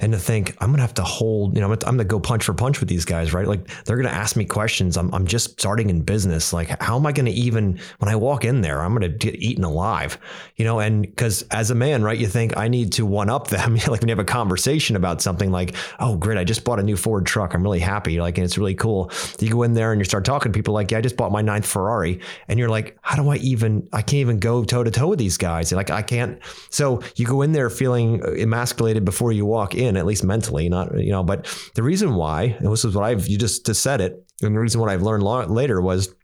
[0.00, 2.20] and to think I'm gonna have to hold, you know, I'm gonna, I'm gonna go
[2.20, 3.46] punch for punch with these guys, right?
[3.46, 4.96] Like they're gonna ask me questions.
[4.96, 6.52] I'm, I'm just starting in business.
[6.52, 9.64] Like, how am I gonna even when I walk in there, I'm gonna get eaten
[9.64, 10.18] alive,
[10.56, 10.80] you know?
[10.80, 13.74] And because as a man, right, you think I need to one up them.
[13.88, 16.82] like when you have a conversation about something like, oh, great, I just bought a
[16.82, 17.54] new Ford truck.
[17.54, 18.20] I'm really happy.
[18.20, 19.10] Like, and it's really cool.
[19.38, 21.32] You go in there and you start talking to people like, yeah, I just bought
[21.32, 23.88] my ninth Ferrari, and you're like, how do I even?
[23.92, 25.72] I can't even go toe to toe with these guys.
[25.72, 26.40] Like, I can't.
[26.70, 30.68] So you go in there feeling uh, emasculated before you walk in, at least mentally,
[30.68, 31.22] not you know.
[31.22, 34.12] But the reason why, and this is what I've you just, just said it,
[34.42, 36.14] and the reason what I've learned later was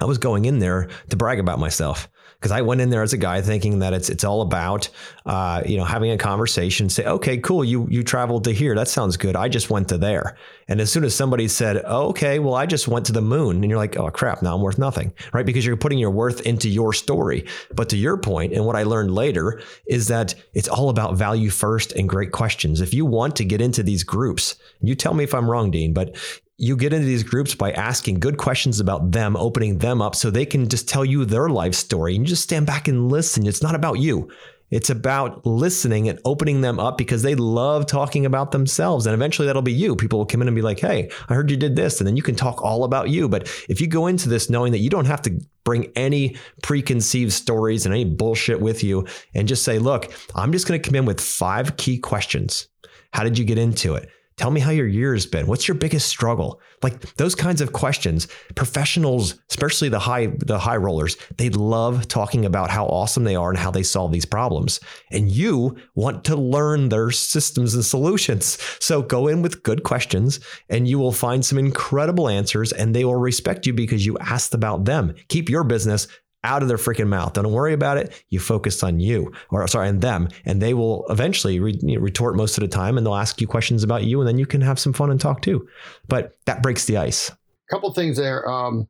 [0.00, 3.12] I was going in there to brag about myself because I went in there as
[3.12, 4.88] a guy thinking that it's it's all about
[5.24, 6.88] uh, you know having a conversation.
[6.88, 8.74] Say, okay, cool, you you traveled to here.
[8.74, 9.36] That sounds good.
[9.36, 10.36] I just went to there.
[10.68, 13.56] And as soon as somebody said, oh, okay, well, I just went to the moon,
[13.56, 15.46] and you're like, oh crap, now I'm worth nothing, right?
[15.46, 17.46] Because you're putting your worth into your story.
[17.74, 21.50] But to your point, and what I learned later is that it's all about value
[21.50, 22.80] first and great questions.
[22.80, 25.92] If you want to get into these groups, you tell me if I'm wrong, Dean,
[25.92, 26.16] but
[26.58, 30.30] you get into these groups by asking good questions about them, opening them up so
[30.30, 33.46] they can just tell you their life story and you just stand back and listen.
[33.46, 34.30] It's not about you.
[34.70, 39.06] It's about listening and opening them up because they love talking about themselves.
[39.06, 39.94] And eventually that'll be you.
[39.94, 42.00] People will come in and be like, hey, I heard you did this.
[42.00, 43.28] And then you can talk all about you.
[43.28, 47.32] But if you go into this knowing that you don't have to bring any preconceived
[47.32, 50.96] stories and any bullshit with you and just say, look, I'm just going to come
[50.96, 52.66] in with five key questions.
[53.12, 54.08] How did you get into it?
[54.36, 55.46] Tell me how your year has been.
[55.46, 56.60] What's your biggest struggle?
[56.82, 58.28] Like those kinds of questions.
[58.54, 63.48] Professionals, especially the high the high rollers, they love talking about how awesome they are
[63.48, 64.78] and how they solve these problems.
[65.10, 68.58] And you want to learn their systems and solutions.
[68.78, 73.06] So go in with good questions and you will find some incredible answers and they
[73.06, 75.14] will respect you because you asked about them.
[75.28, 76.08] Keep your business
[76.46, 77.32] out of their freaking mouth.
[77.32, 78.24] Don't worry about it.
[78.30, 82.56] You focus on you, or sorry, on them, and they will eventually re- retort most
[82.56, 84.78] of the time, and they'll ask you questions about you, and then you can have
[84.78, 85.68] some fun and talk too.
[86.08, 87.30] But that breaks the ice.
[87.30, 88.48] A couple things there.
[88.48, 88.88] Um,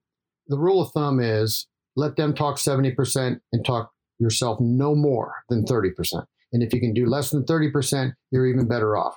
[0.48, 1.66] the rule of thumb is
[1.96, 6.24] let them talk seventy percent and talk yourself no more than thirty percent.
[6.52, 9.16] And if you can do less than thirty percent, you're even better off.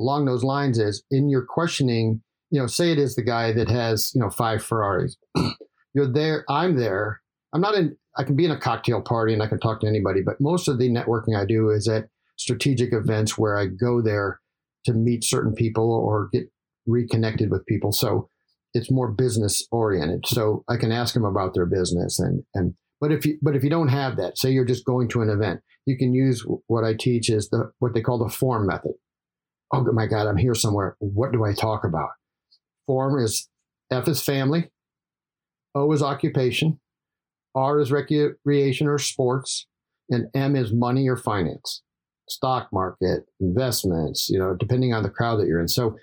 [0.00, 2.22] Along those lines, is in your questioning.
[2.50, 5.16] You know, say it is the guy that has you know five Ferraris.
[5.94, 6.44] you're there.
[6.48, 7.20] I'm there
[7.56, 9.86] I'm not in, I can be in a cocktail party and I can talk to
[9.86, 14.02] anybody, but most of the networking I do is at strategic events where I go
[14.02, 14.40] there
[14.84, 16.52] to meet certain people or get
[16.86, 17.92] reconnected with people.
[17.92, 18.28] So
[18.74, 20.26] it's more business oriented.
[20.26, 23.64] So I can ask them about their business and, and, but if you, but if
[23.64, 26.84] you don't have that, say you're just going to an event, you can use what
[26.84, 28.92] I teach is the, what they call the form method.
[29.72, 30.96] Oh my God, I'm here somewhere.
[30.98, 32.10] What do I talk about?
[32.86, 33.48] Form is
[33.90, 34.70] F is family.
[35.74, 36.80] O is occupation.
[37.56, 39.66] R is recreation or sports,
[40.10, 41.82] and M is money or finance,
[42.28, 45.68] stock market, investments, you know, depending on the crowd that you're in.
[45.68, 45.96] So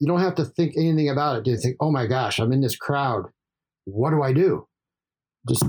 [0.00, 1.46] you don't have to think anything about it.
[1.46, 3.26] You think, oh my gosh, I'm in this crowd.
[3.84, 4.66] What do I do?
[5.48, 5.64] Just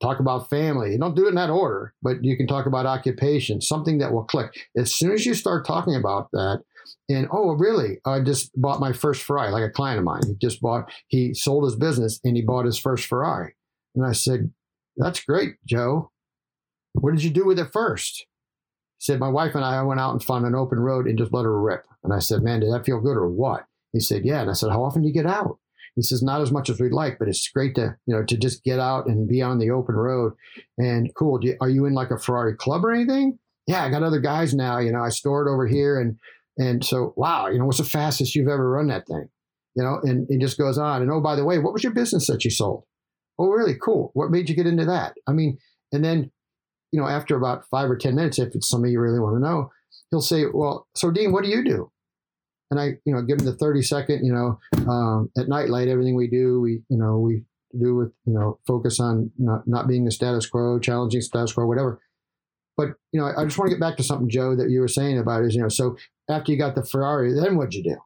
[0.00, 0.92] talk about family.
[0.92, 4.12] You don't do it in that order, but you can talk about occupation, something that
[4.12, 4.54] will click.
[4.76, 6.62] As soon as you start talking about that,
[7.08, 7.98] and oh, really?
[8.06, 10.22] I just bought my first Ferrari, like a client of mine.
[10.26, 13.54] He just bought, he sold his business and he bought his first Ferrari.
[13.94, 14.50] And I said,
[14.98, 16.10] that's great, Joe.
[16.94, 18.26] What did you do with it first?
[18.98, 21.32] He said, My wife and I went out and found an open road and just
[21.32, 21.86] let her rip.
[22.04, 23.64] And I said, Man, did that feel good or what?
[23.92, 24.40] He said, Yeah.
[24.40, 25.58] And I said, How often do you get out?
[25.94, 28.36] He says, Not as much as we'd like, but it's great to, you know, to
[28.36, 30.32] just get out and be on the open road.
[30.76, 31.38] And cool.
[31.42, 33.38] You, are you in like a Ferrari club or anything?
[33.66, 34.78] Yeah, I got other guys now.
[34.78, 36.00] You know, I store it over here.
[36.00, 36.18] And
[36.56, 39.28] and so, wow, you know, what's the fastest you've ever run that thing?
[39.76, 41.02] You know, and it just goes on.
[41.02, 42.82] And oh, by the way, what was your business that you sold?
[43.38, 43.74] Oh, really?
[43.74, 44.10] Cool.
[44.14, 45.14] What made you get into that?
[45.26, 45.58] I mean,
[45.92, 46.30] and then,
[46.92, 49.40] you know, after about five or 10 minutes, if it's something you really want to
[49.40, 49.70] know,
[50.10, 51.90] he'll say, Well, so Dean, what do you do?
[52.70, 54.58] And I, you know, give him the 30 second, you know,
[54.90, 57.44] um, at Nightlight, everything we do, we, you know, we
[57.78, 61.66] do with, you know, focus on not, not being the status quo, challenging status quo,
[61.66, 62.00] whatever.
[62.76, 64.88] But, you know, I just want to get back to something, Joe, that you were
[64.88, 65.96] saying about is, you know, so
[66.28, 67.96] after you got the Ferrari, then what'd you do?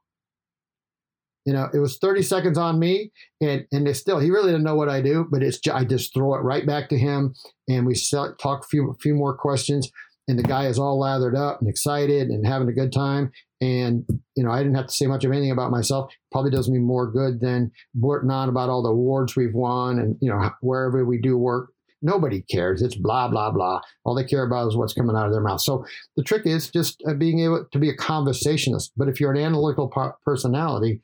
[1.45, 4.65] You know, it was 30 seconds on me, and and it's still he really didn't
[4.65, 7.35] know what I do, but it's I just throw it right back to him,
[7.69, 9.91] and we talk a few few more questions,
[10.29, 14.05] and the guy is all lathered up and excited and having a good time, and
[14.37, 16.13] you know I didn't have to say much of anything about myself.
[16.31, 20.17] Probably does me more good than blurting on about all the awards we've won and
[20.21, 21.71] you know wherever we do work.
[22.03, 22.83] Nobody cares.
[22.83, 23.81] It's blah blah blah.
[24.05, 25.61] All they care about is what's coming out of their mouth.
[25.61, 25.85] So
[26.17, 28.93] the trick is just uh, being able to be a conversationalist.
[28.97, 29.93] But if you're an analytical
[30.25, 31.01] personality,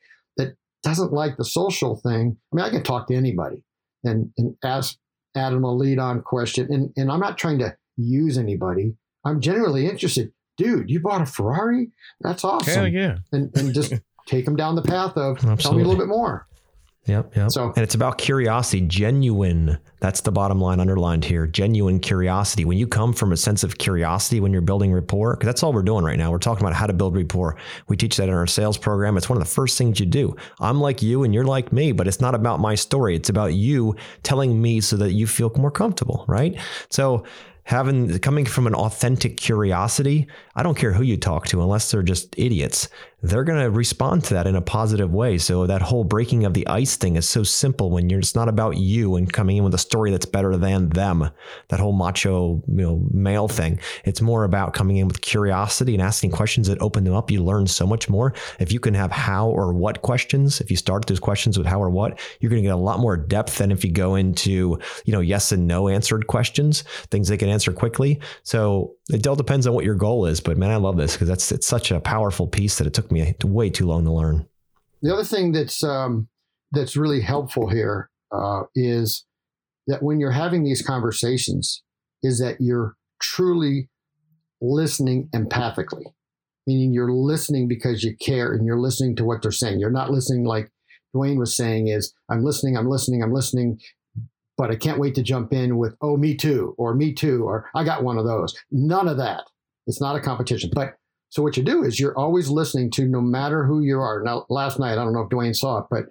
[0.83, 3.63] doesn't like the social thing, I mean, I can talk to anybody
[4.03, 4.97] and, and ask
[5.35, 6.67] Adam a lead on question.
[6.71, 8.95] And, and I'm not trying to use anybody.
[9.25, 10.31] I'm genuinely interested.
[10.57, 11.91] dude, you bought a Ferrari?
[12.21, 12.73] That's awesome.
[12.73, 13.17] Hell yeah.
[13.31, 13.93] And, and just
[14.27, 15.63] take them down the path of Absolutely.
[15.63, 16.47] tell me a little bit more.
[17.09, 17.51] Yep, yep.
[17.51, 19.79] So, and it's about curiosity, genuine.
[19.99, 21.47] That's the bottom line underlined here.
[21.47, 22.65] Genuine curiosity.
[22.65, 25.73] When you come from a sense of curiosity when you're building rapport, because that's all
[25.73, 26.31] we're doing right now.
[26.31, 27.57] We're talking about how to build rapport.
[27.87, 29.17] We teach that in our sales program.
[29.17, 30.35] It's one of the first things you do.
[30.59, 33.15] I'm like you and you're like me, but it's not about my story.
[33.15, 36.55] It's about you telling me so that you feel more comfortable, right?
[36.91, 37.25] So
[37.63, 42.03] having coming from an authentic curiosity, I don't care who you talk to unless they're
[42.03, 42.89] just idiots
[43.21, 45.37] they're going to respond to that in a positive way.
[45.37, 48.49] So that whole breaking of the ice thing is so simple when you're it's not
[48.49, 51.29] about you and coming in with a story that's better than them.
[51.69, 53.79] That whole macho, you know, male thing.
[54.03, 57.31] It's more about coming in with curiosity and asking questions that open them up.
[57.31, 58.33] You learn so much more.
[58.59, 61.81] If you can have how or what questions, if you start those questions with how
[61.81, 64.79] or what, you're going to get a lot more depth than if you go into,
[65.05, 68.19] you know, yes and no answered questions, things they can answer quickly.
[68.43, 70.39] So it all depends on what your goal is.
[70.39, 73.08] But man, I love this because that's it's such a powerful piece that it took
[73.11, 74.47] me way too long to learn.
[75.01, 76.27] The other thing that's um,
[76.71, 79.25] that's really helpful here uh, is
[79.87, 81.83] that when you're having these conversations,
[82.21, 83.89] is that you're truly
[84.61, 86.05] listening empathically,
[86.67, 89.79] meaning you're listening because you care and you're listening to what they're saying.
[89.79, 90.71] You're not listening like
[91.15, 93.79] Dwayne was saying is I'm listening, I'm listening, I'm listening,
[94.57, 97.69] but I can't wait to jump in with, oh, me too, or me too, or
[97.73, 98.55] I got one of those.
[98.71, 99.43] None of that.
[99.87, 100.69] It's not a competition.
[100.73, 100.95] But
[101.29, 104.21] so what you do is you're always listening to no matter who you are.
[104.23, 106.05] Now, last night, I don't know if Dwayne saw it, but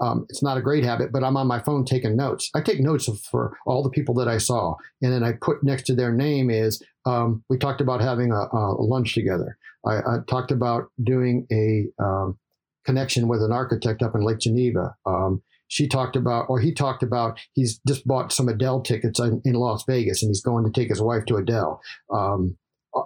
[0.00, 2.50] um, it's not a great habit, but I'm on my phone taking notes.
[2.54, 4.76] I take notes for all the people that I saw.
[5.02, 8.46] And then I put next to their name is, um, we talked about having a,
[8.56, 9.58] a lunch together.
[9.84, 12.38] I, I, talked about doing a um,
[12.84, 14.94] connection with an architect up in Lake Geneva.
[15.06, 19.40] Um, she talked about, or he talked about, he's just bought some Adele tickets in,
[19.44, 21.80] in Las Vegas and he's going to take his wife to Adele.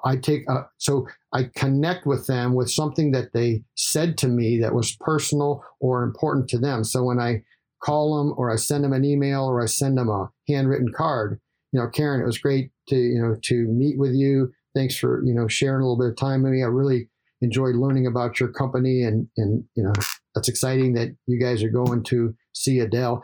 [0.05, 4.59] I take, uh, so I connect with them with something that they said to me
[4.61, 6.85] that was personal or important to them.
[6.85, 7.43] So when I
[7.83, 11.41] call them or I send them an email or I send them a handwritten card,
[11.73, 14.53] you know, Karen, it was great to, you know, to meet with you.
[14.75, 16.63] Thanks for, you know, sharing a little bit of time with me.
[16.63, 17.09] I really
[17.41, 19.93] enjoyed learning about your company and, and, you know,
[20.35, 23.23] that's exciting that you guys are going to see Adele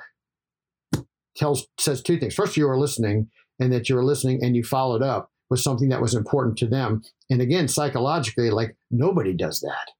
[1.36, 2.34] tells says two things.
[2.34, 3.28] First, you are listening,
[3.60, 7.02] and that you're listening and you followed up with something that was important to them.
[7.28, 9.92] And again, psychologically, like nobody does that.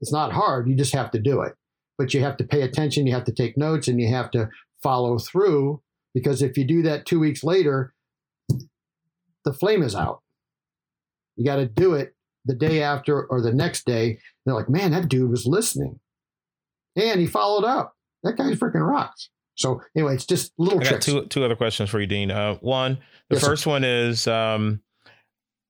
[0.00, 0.68] It's not hard.
[0.68, 1.54] You just have to do it.
[1.98, 4.48] But you have to pay attention, you have to take notes, and you have to
[4.82, 5.82] follow through
[6.14, 7.94] because if you do that two weeks later,
[9.44, 10.22] the flame is out.
[11.36, 14.18] You got to do it the day after or the next day.
[14.44, 16.00] They're like, man, that dude was listening.
[16.96, 19.30] And he followed up that guy's freaking rocks.
[19.60, 21.06] So anyway, it's just little I tricks.
[21.06, 22.30] Got two two other questions for you, Dean.
[22.30, 22.94] Uh, one,
[23.28, 23.70] the yes, first sir.
[23.70, 24.80] one is, um,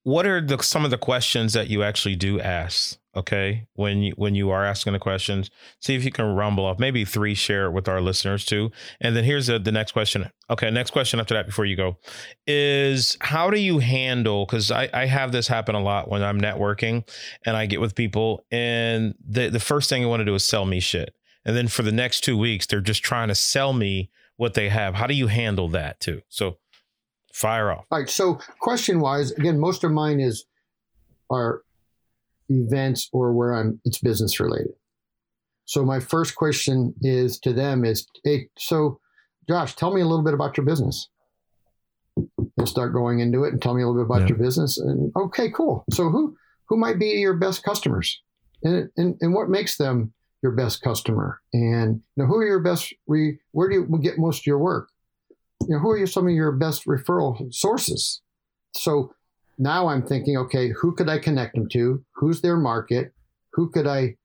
[0.04, 2.98] what are the some of the questions that you actually do ask?
[3.16, 5.50] Okay, when you when you are asking the questions,
[5.80, 7.34] see if you can rumble off maybe three.
[7.34, 8.70] Share it with our listeners too.
[9.00, 10.30] And then here's the, the next question.
[10.48, 11.98] Okay, next question after that before you go
[12.46, 14.46] is how do you handle?
[14.46, 17.02] Because I I have this happen a lot when I'm networking
[17.44, 20.44] and I get with people, and the the first thing I want to do is
[20.44, 21.12] sell me shit
[21.50, 24.68] and then for the next two weeks they're just trying to sell me what they
[24.68, 24.94] have.
[24.94, 26.22] How do you handle that too?
[26.28, 26.58] So
[27.32, 27.86] fire off.
[27.90, 30.44] All right so question wise again most of mine is
[31.28, 31.62] are
[32.48, 34.74] events or where i'm it's business related.
[35.64, 39.00] So my first question is to them is hey so
[39.48, 41.08] josh tell me a little bit about your business.
[42.56, 44.36] They'll start going into it and tell me a little bit about yeah.
[44.36, 45.84] your business and okay cool.
[45.90, 46.36] So who
[46.66, 48.22] who might be your best customers?
[48.62, 51.40] And, and, and what makes them your best customer.
[51.52, 54.58] And you know who are your best re, where do you get most of your
[54.58, 54.88] work?
[55.62, 58.22] You know who are your, some of your best referral sources?
[58.74, 59.12] So
[59.58, 62.02] now i'm thinking okay who could i connect them to?
[62.14, 63.12] Who's their market?
[63.52, 64.16] Who could i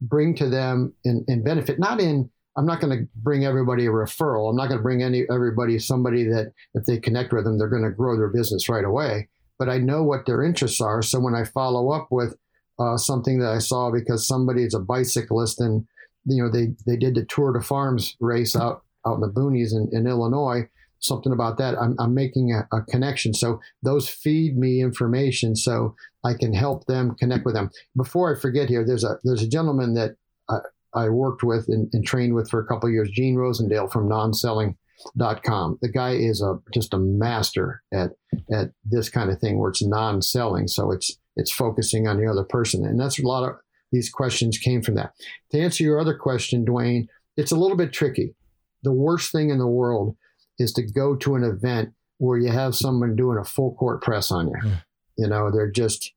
[0.00, 1.78] bring to them and, and benefit?
[1.78, 4.50] Not in i'm not going to bring everybody a referral.
[4.50, 7.68] I'm not going to bring any everybody somebody that if they connect with them they're
[7.68, 9.28] going to grow their business right away.
[9.58, 11.00] But i know what their interests are.
[11.02, 12.36] So when i follow up with
[12.82, 15.86] uh, something that I saw because somebody is a bicyclist and
[16.24, 19.72] you know they they did the Tour de Farms race out out in the boonies
[19.72, 20.68] in, in Illinois.
[21.00, 21.76] Something about that.
[21.80, 23.34] I'm, I'm making a, a, connection.
[23.34, 27.70] So those feed me information so I can help them connect with them.
[27.96, 30.16] Before I forget here, there's a there's a gentleman that
[30.48, 30.58] I,
[30.94, 35.78] I worked with and, and trained with for a couple years, Gene Rosendale from non-selling.com.
[35.82, 38.10] The guy is a just a master at
[38.52, 40.68] at this kind of thing where it's non-selling.
[40.68, 42.84] So it's it's focusing on the other person.
[42.84, 43.56] And that's a lot of
[43.90, 45.12] these questions came from that.
[45.50, 47.06] To answer your other question, Dwayne,
[47.36, 48.34] it's a little bit tricky.
[48.82, 50.16] The worst thing in the world
[50.58, 54.30] is to go to an event where you have someone doing a full court press
[54.30, 54.54] on you.
[54.62, 54.82] Mm.
[55.18, 56.12] You know, they're just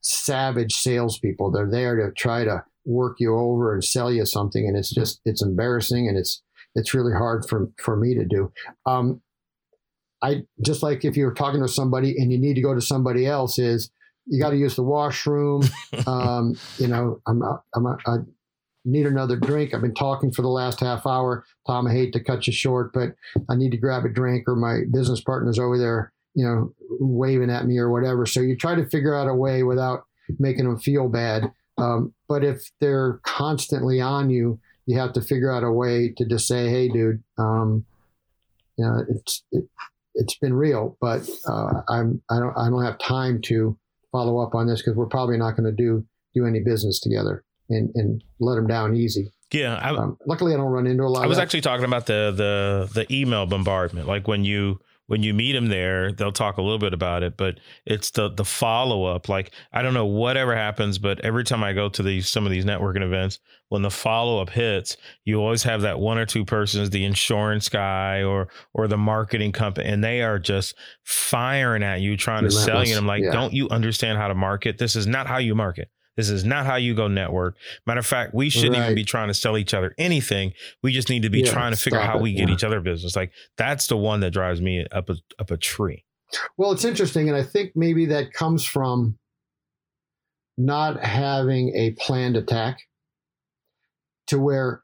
[0.00, 1.50] savage salespeople.
[1.50, 5.20] They're there to try to work you over and sell you something, and it's just
[5.24, 6.42] it's embarrassing and it's
[6.74, 8.52] it's really hard for for me to do.
[8.86, 9.20] Um,
[10.22, 13.26] I just like if you're talking to somebody and you need to go to somebody
[13.26, 13.90] else is
[14.26, 15.62] you got to use the washroom.
[16.06, 17.42] um, you know, I'm
[17.74, 18.18] I'm I
[18.84, 19.74] need another drink.
[19.74, 21.44] I've been talking for the last half hour.
[21.66, 23.10] Tom, I hate to cut you short, but
[23.48, 27.50] I need to grab a drink or my business partner's over there, you know, waving
[27.50, 28.26] at me or whatever.
[28.26, 30.04] So you try to figure out a way without
[30.38, 31.52] making them feel bad.
[31.78, 36.24] Um, but if they're constantly on you, you have to figure out a way to
[36.24, 37.84] just say, "Hey, dude, um,
[38.76, 39.64] you know, it's it,
[40.14, 43.76] it's been real, but uh, I'm I don't I don't have time to
[44.12, 46.04] follow up on this because we're probably not going to do
[46.34, 50.56] do any business together and and let them down easy." Yeah, I, Um, luckily, I
[50.56, 51.22] don't run into a lot.
[51.22, 55.32] I was actually talking about the the the email bombardment, like when you when you
[55.32, 59.04] meet them there, they'll talk a little bit about it, but it's the the follow
[59.04, 59.28] up.
[59.28, 62.50] Like I don't know whatever happens, but every time I go to these some of
[62.50, 63.38] these networking events,
[63.68, 67.68] when the follow up hits, you always have that one or two persons, the insurance
[67.68, 72.50] guy or or the marketing company, and they are just firing at you, trying to
[72.50, 72.92] sell you.
[72.92, 73.32] And I'm like, Yeah.
[73.32, 74.78] don't you understand how to market?
[74.78, 75.88] This is not how you market.
[76.16, 77.56] This is not how you go network.
[77.86, 80.52] Matter of fact, we shouldn't even be trying to sell each other anything.
[80.82, 82.54] We just need to be Yeah, trying to figure out how it, we get yeah.
[82.54, 83.14] each other business.
[83.14, 86.04] Like that's the one that drives me up a up a tree.
[86.56, 89.18] Well, it's interesting, and I think maybe that comes from
[90.58, 92.80] not having a planned attack
[94.28, 94.82] to where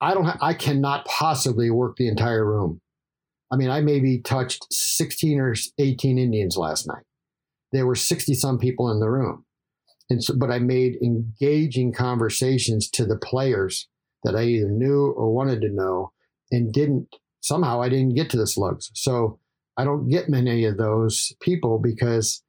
[0.00, 2.80] I don't ha- I cannot possibly work the entire room.
[3.52, 7.02] I mean, I maybe touched 16 or 18 Indians last night.
[7.72, 9.44] There were 60 some people in the room.
[10.10, 13.88] And so, but I made engaging conversations to the players
[14.24, 16.12] that I either knew or wanted to know
[16.50, 18.90] and didn't somehow I didn't get to the slugs.
[18.94, 19.38] So
[19.76, 22.42] I don't get many of those people because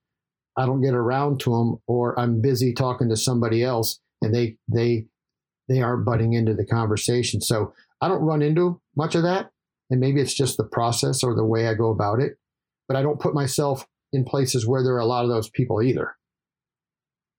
[0.58, 4.58] I don't get around to them or I'm busy talking to somebody else and they
[4.68, 5.06] they
[5.70, 7.40] they aren't butting into the conversation.
[7.40, 9.52] So I don't run into much of that.
[9.90, 12.38] And maybe it's just the process or the way I go about it.
[12.88, 15.82] But I don't put myself in places where there are a lot of those people
[15.82, 16.16] either.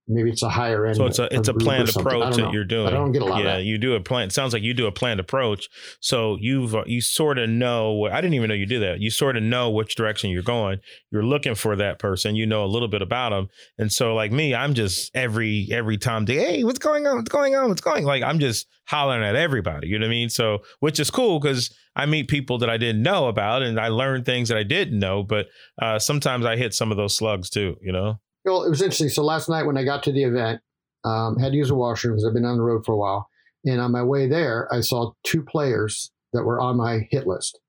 [0.09, 0.97] Maybe it's a higher end.
[0.97, 2.89] So it's a it's a planned approach that you're doing.
[2.89, 3.65] I don't get a lot yeah, of that.
[3.65, 4.29] you do a plan.
[4.29, 5.69] It sounds like you do a planned approach.
[6.01, 7.93] So you've you sort of know.
[7.93, 9.01] what- I didn't even know you do that.
[9.01, 10.81] You sort of know which direction you're going.
[11.13, 12.35] You're looking for that person.
[12.35, 13.49] You know a little bit about them.
[13.79, 16.25] And so like me, I'm just every every time.
[16.25, 17.17] Day, Hey, what's going on?
[17.17, 17.69] What's going on?
[17.69, 18.05] What's going?
[18.05, 19.87] Like I'm just hollering at everybody.
[19.87, 20.29] You know what I mean?
[20.31, 23.89] So which is cool because I meet people that I didn't know about, and I
[23.89, 25.23] learn things that I didn't know.
[25.23, 25.47] But
[25.81, 27.77] uh, sometimes I hit some of those slugs too.
[27.81, 28.19] You know.
[28.45, 29.09] Well, it was interesting.
[29.09, 30.61] So last night when I got to the event,
[31.05, 33.29] um, had to use a washroom because I've been on the road for a while.
[33.65, 37.61] And on my way there, I saw two players that were on my hit list.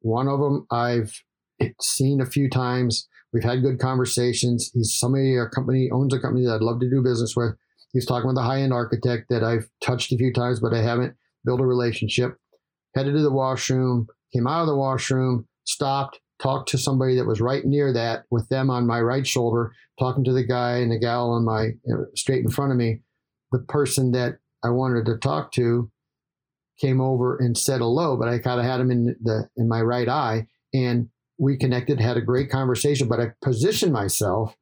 [0.00, 1.12] One of them I've
[1.80, 3.08] seen a few times.
[3.32, 4.70] We've had good conversations.
[4.72, 7.54] He's somebody, a company, owns a company that I'd love to do business with.
[7.92, 10.82] He's talking with a high end architect that I've touched a few times, but I
[10.82, 12.36] haven't built a relationship.
[12.94, 17.40] Headed to the washroom, came out of the washroom, stopped, talked to somebody that was
[17.40, 20.98] right near that with them on my right shoulder, talking to the guy and the
[20.98, 23.00] gal on my know, straight in front of me.
[23.52, 25.90] The person that I wanted to talk to
[26.80, 29.82] came over and said hello, but I kind of had him in the in my
[29.82, 33.08] right eye, and we connected, had a great conversation.
[33.08, 34.54] But I positioned myself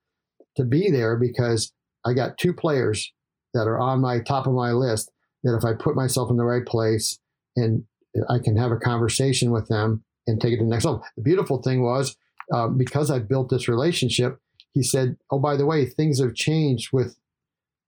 [0.57, 1.72] to be there because
[2.05, 3.12] I got two players
[3.55, 5.11] that are on my top of my list.
[5.45, 7.20] That if I put myself in the right place
[7.55, 7.85] and
[8.29, 11.03] I can have a conversation with them and take it to the next level.
[11.16, 12.16] The beautiful thing was
[12.53, 14.39] uh, because I built this relationship.
[14.72, 17.18] He said, "Oh, by the way, things have changed with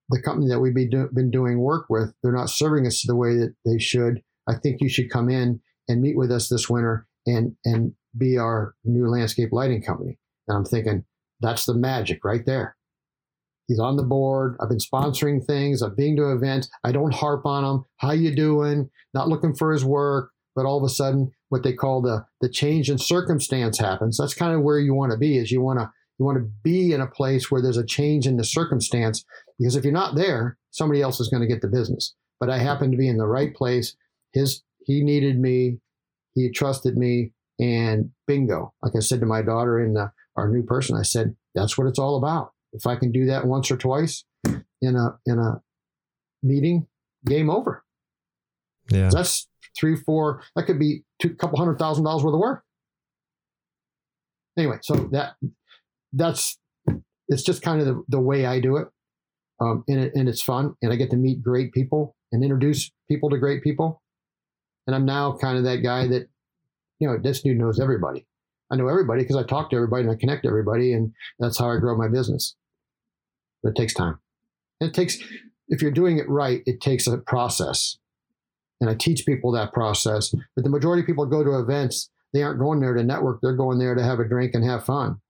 [0.09, 2.13] the company that we've been, do- been doing work with.
[2.23, 4.23] They're not serving us the way that they should.
[4.49, 8.37] I think you should come in and meet with us this winter and and be
[8.39, 10.19] our new landscape lighting company."
[10.49, 11.05] And I'm thinking,
[11.41, 12.77] that's the magic right there.
[13.69, 14.57] He's on the board.
[14.61, 15.81] I've been sponsoring things.
[15.81, 16.69] I've been to events.
[16.83, 17.85] I don't harp on him.
[17.99, 18.91] How you doing?
[19.15, 22.49] Not looking for his work, but all of a sudden, what they call the the
[22.49, 24.17] change in circumstance happens.
[24.17, 25.37] That's kind of where you want to be.
[25.37, 28.27] Is you want to you want to be in a place where there's a change
[28.27, 29.25] in the circumstance.
[29.59, 32.15] Because if you're not there, somebody else is going to get the business.
[32.39, 33.95] But I happen to be in the right place.
[34.33, 35.79] His he needed me.
[36.35, 38.73] He trusted me, and bingo.
[38.83, 41.87] Like I said to my daughter and uh, our new person, I said that's what
[41.87, 42.53] it's all about.
[42.73, 45.61] If I can do that once or twice in a in a
[46.43, 46.87] meeting,
[47.27, 47.85] game over.
[48.91, 49.11] Yeah.
[49.13, 49.49] That's
[49.79, 50.43] three, four.
[50.57, 52.65] That could be two couple hundred thousand dollars worth of work.
[54.59, 55.35] Anyway, so that
[56.13, 56.59] that's
[57.29, 58.89] it's just kind of the, the way I do it,
[59.61, 62.91] um, and it, and it's fun, and I get to meet great people and introduce
[63.09, 64.03] people to great people,
[64.87, 66.29] and I'm now kind of that guy that,
[66.99, 68.27] you know, this dude knows everybody.
[68.73, 71.59] I know everybody because I talk to everybody and I connect to everybody, and that's
[71.59, 72.57] how I grow my business.
[73.63, 74.19] but it takes time.
[74.81, 75.19] It takes,
[75.69, 77.99] if you're doing it right, it takes a process.
[78.81, 80.35] And I teach people that process.
[80.55, 83.41] But the majority of people go to events, they aren't going there to network.
[83.41, 85.21] They're going there to have a drink and have fun.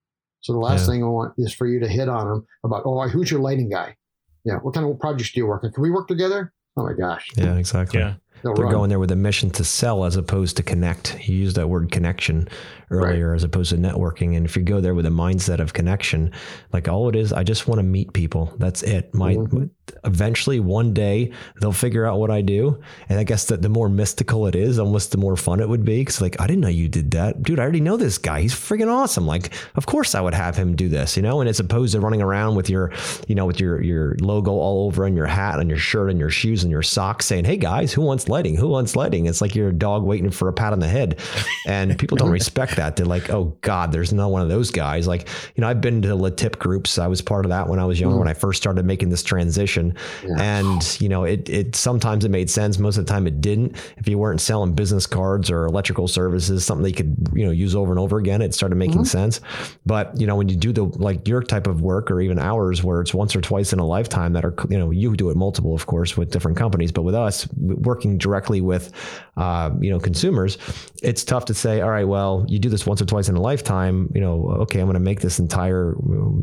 [0.42, 0.86] So the last yeah.
[0.86, 3.68] thing I want is for you to hit on them about, oh, who's your lighting
[3.68, 3.96] guy?
[4.44, 4.56] Yeah.
[4.56, 5.72] What kind of projects do you work on?
[5.72, 6.52] Can we work together?
[6.76, 7.28] Oh my gosh.
[7.36, 8.00] Yeah, exactly.
[8.00, 8.14] Yeah.
[8.42, 8.72] They're run.
[8.72, 11.28] going there with a mission to sell as opposed to connect.
[11.28, 12.48] You used that word connection
[12.90, 13.36] earlier right.
[13.36, 14.34] as opposed to networking.
[14.34, 16.32] And if you go there with a mindset of connection,
[16.72, 18.54] like all it is, I just want to meet people.
[18.58, 19.14] That's it.
[19.14, 19.64] My mm-hmm.
[20.04, 22.80] Eventually one day they'll figure out what I do.
[23.08, 25.84] And I guess that the more mystical it is, almost the more fun it would
[25.84, 26.04] be.
[26.04, 27.42] Cause like, I didn't know you did that.
[27.42, 28.40] Dude, I already know this guy.
[28.42, 29.26] He's freaking awesome.
[29.26, 32.00] Like, of course I would have him do this, you know, and as opposed to
[32.00, 32.92] running around with your,
[33.28, 36.18] you know, with your, your logo all over on your hat and your shirt and
[36.18, 38.56] your shoes and your socks saying, Hey guys, who wants lighting?
[38.56, 39.26] Who wants lighting?
[39.26, 41.20] It's like you're a dog waiting for a pat on the head
[41.66, 42.96] and people don't respect that.
[42.96, 45.06] They're like, oh God, there's not one of those guys.
[45.06, 46.98] Like, you know, I've been to LeTip groups.
[46.98, 48.20] I was part of that when I was younger, mm.
[48.20, 49.79] when I first started making this transition.
[50.26, 50.36] Yeah.
[50.38, 52.78] And, you know, it, it sometimes it made sense.
[52.78, 53.76] Most of the time it didn't.
[53.96, 57.74] If you weren't selling business cards or electrical services, something they could, you know, use
[57.74, 59.04] over and over again, it started making mm-hmm.
[59.04, 59.40] sense.
[59.86, 62.82] But, you know, when you do the, like your type of work or even ours
[62.82, 65.36] where it's once or twice in a lifetime that are, you know, you do it
[65.36, 68.92] multiple, of course, with different companies, but with us working directly with,
[69.36, 70.58] uh, you know, consumers,
[71.02, 73.40] it's tough to say, all right, well, you do this once or twice in a
[73.40, 75.94] lifetime, you know, okay, I'm going to make this entire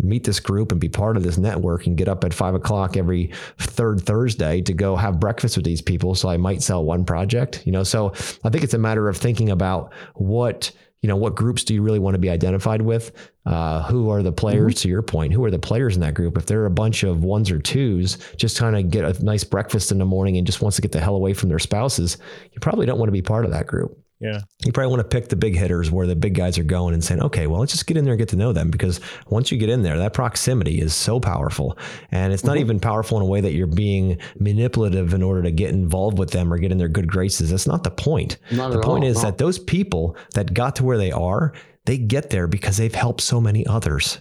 [0.02, 2.98] meet this group and be part of this network and get up at five o'clock
[2.98, 3.27] every
[3.58, 6.16] third Thursday to go have breakfast with these people.
[6.16, 7.84] So I might sell one project, you know.
[7.84, 8.14] So
[8.44, 10.72] I think it's a matter of thinking about what
[11.02, 13.12] you know what groups do you really want to be identified with
[13.46, 14.82] uh, who are the players mm-hmm.
[14.82, 17.24] to your point who are the players in that group if they're a bunch of
[17.24, 20.62] ones or twos just trying to get a nice breakfast in the morning and just
[20.62, 22.18] wants to get the hell away from their spouses
[22.52, 24.42] you probably don't want to be part of that group yeah.
[24.66, 27.04] You probably want to pick the big hitters where the big guys are going and
[27.04, 29.00] saying, okay, well, let's just get in there and get to know them because
[29.30, 31.78] once you get in there, that proximity is so powerful.
[32.12, 32.62] And it's not mm-hmm.
[32.62, 36.32] even powerful in a way that you're being manipulative in order to get involved with
[36.32, 37.52] them or get in their good graces.
[37.52, 38.38] That's not the point.
[38.52, 39.24] Not the point all, is no.
[39.24, 41.54] that those people that got to where they are,
[41.86, 44.20] they get there because they've helped so many others.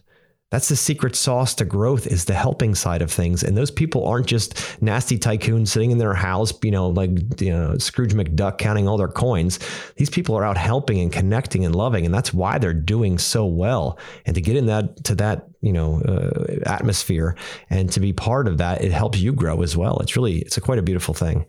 [0.57, 3.43] That's the secret sauce to growth is the helping side of things.
[3.43, 7.11] And those people aren't just nasty tycoons sitting in their house, you know, like
[7.43, 9.59] you know, Scrooge McDuck counting all their coins.
[9.97, 13.45] These people are out helping and connecting and loving, and that's why they're doing so
[13.45, 13.99] well.
[14.25, 17.37] And to get in that to that you know uh, atmosphere
[17.69, 19.99] and to be part of that, it helps you grow as well.
[19.99, 21.45] It's really it's a quite a beautiful thing.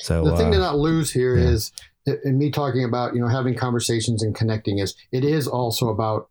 [0.00, 1.48] So the thing uh, to not lose here yeah.
[1.48, 1.72] is,
[2.22, 6.28] in me talking about you know having conversations and connecting is it is also about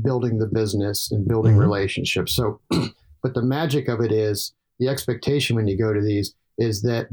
[0.00, 1.60] building the business and building mm-hmm.
[1.60, 2.34] relationships.
[2.34, 2.60] So,
[3.22, 7.08] but the magic of it is the expectation when you go to these is that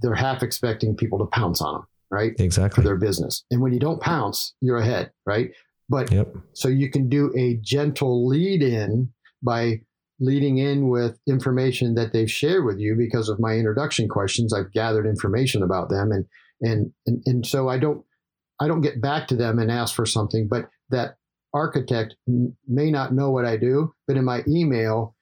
[0.00, 2.32] they're half expecting people to pounce on them, right?
[2.38, 2.82] Exactly.
[2.82, 3.44] For their business.
[3.50, 5.50] And when you don't pounce, you're ahead, right?
[5.88, 6.34] But yep.
[6.52, 9.12] so you can do a gentle lead in
[9.42, 9.80] by
[10.18, 14.52] leading in with information that they've shared with you because of my introduction questions.
[14.52, 16.24] I've gathered information about them and
[16.62, 18.04] and and, and so I don't
[18.60, 21.16] I don't get back to them and ask for something, but that
[21.56, 22.14] architect
[22.68, 25.16] may not know what I do, but in my email,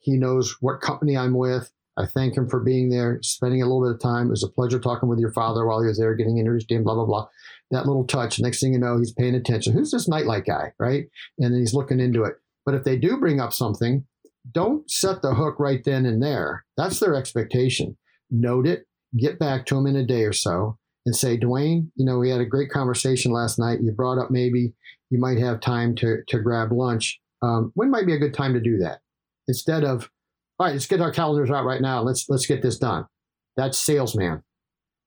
[0.00, 1.70] he knows what company I'm with.
[1.96, 4.26] I thank him for being there, spending a little bit of time.
[4.26, 6.74] It was a pleasure talking with your father while he was there, getting introduced to
[6.74, 7.28] him, blah, blah, blah.
[7.70, 8.40] That little touch.
[8.40, 9.72] Next thing you know, he's paying attention.
[9.72, 10.72] Who's this nightlight guy?
[10.78, 11.06] Right.
[11.38, 12.34] And then he's looking into it.
[12.64, 14.04] But if they do bring up something,
[14.50, 16.64] don't set the hook right then and there.
[16.76, 17.96] That's their expectation.
[18.30, 22.04] Note it, get back to them in a day or so and say, Dwayne, you
[22.04, 23.80] know, we had a great conversation last night.
[23.82, 24.74] You brought up maybe
[25.10, 27.20] you might have time to, to grab lunch.
[27.42, 29.00] Um, when might be a good time to do that?
[29.46, 30.10] Instead of,
[30.58, 32.02] all right, let's get our calendars out right now.
[32.02, 33.06] Let's let's get this done.
[33.56, 34.42] That's salesman.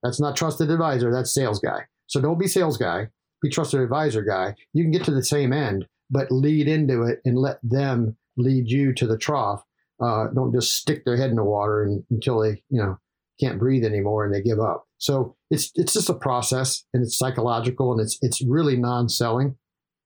[0.02, 1.12] That's not trusted advisor.
[1.12, 1.82] That's sales guy.
[2.08, 3.10] So don't be sales guy.
[3.42, 4.56] Be trusted advisor guy.
[4.74, 8.70] You can get to the same end, but lead into it and let them lead
[8.70, 9.64] you to the trough.
[10.02, 12.98] Uh, don't just stick their head in the water and, until they, you know,
[13.40, 14.86] can't breathe anymore and they give up.
[14.98, 19.56] So it's it's just a process and it's psychological and it's it's really non-selling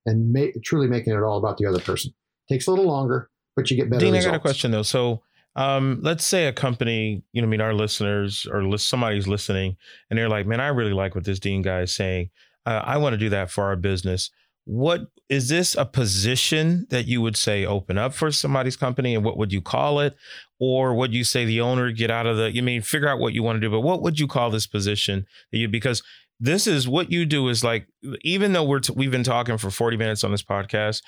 [0.05, 2.13] and ma- truly making it all about the other person.
[2.49, 3.99] Takes a little longer, but you get better.
[3.99, 4.27] Dean, results.
[4.27, 4.83] I got a question though.
[4.83, 5.23] So
[5.55, 9.77] um, let's say a company, you know, I mean, our listeners or list, somebody's listening
[10.09, 12.29] and they're like, man, I really like what this Dean guy is saying.
[12.65, 14.31] Uh, I want to do that for our business.
[14.65, 19.23] What is this a position that you would say open up for somebody's company and
[19.23, 20.15] what would you call it?
[20.59, 23.33] Or would you say the owner get out of the, you mean, figure out what
[23.33, 26.01] you want to do, but what would you call this position that you, because
[26.39, 27.87] this is what you do is like
[28.21, 31.01] even though we're t- we've been talking for 40 minutes on this podcast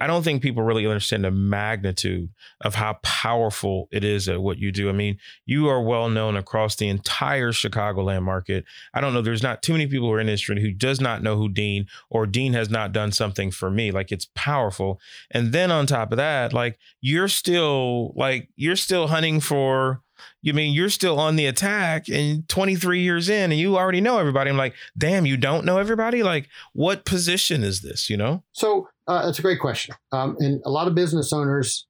[0.00, 2.28] i don't think people really understand the magnitude
[2.60, 4.88] of how powerful it is at what you do.
[4.88, 8.64] I mean you are well known across the entire chicagoland market.
[8.94, 11.00] I don't know there's not too many people who are in this industry who does
[11.00, 13.90] not know who dean or dean has not done something for me.
[13.90, 15.00] Like it's powerful.
[15.30, 20.02] And then on top of that like you're still like you're still hunting for
[20.40, 24.18] you mean you're still on the attack and 23 years in and you already know
[24.18, 24.50] everybody.
[24.50, 26.22] I'm like damn you don't know everybody?
[26.22, 28.10] Like what position is this?
[28.10, 28.42] You know?
[28.52, 29.94] So uh, that's a great question.
[30.12, 31.86] Um, and a lot of business owners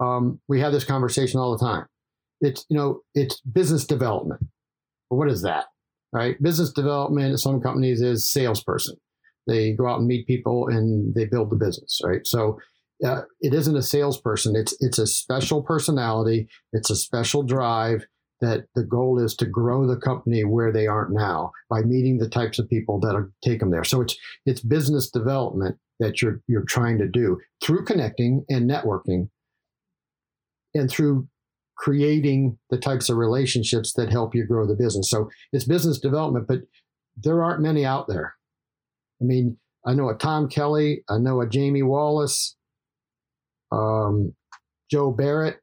[0.00, 1.86] um, we have this conversation all the time.
[2.40, 4.42] It's you know it's business development.
[5.08, 5.66] What is that
[6.12, 6.40] right?
[6.42, 8.96] Business development some companies is salesperson.
[9.46, 12.26] They go out and meet people and they build the business right?
[12.26, 12.58] So
[13.04, 14.56] uh, it isn't a salesperson.
[14.56, 16.48] It's it's a special personality.
[16.72, 18.04] It's a special drive
[18.40, 22.28] that the goal is to grow the company where they aren't now by meeting the
[22.28, 23.84] types of people that take them there.
[23.84, 29.28] So it's it's business development that you're you're trying to do through connecting and networking,
[30.74, 31.28] and through
[31.76, 35.08] creating the types of relationships that help you grow the business.
[35.08, 36.60] So it's business development, but
[37.16, 38.34] there aren't many out there.
[39.20, 42.56] I mean, I know a Tom Kelly, I know a Jamie Wallace,
[43.72, 44.34] um,
[44.90, 45.58] Joe Barrett.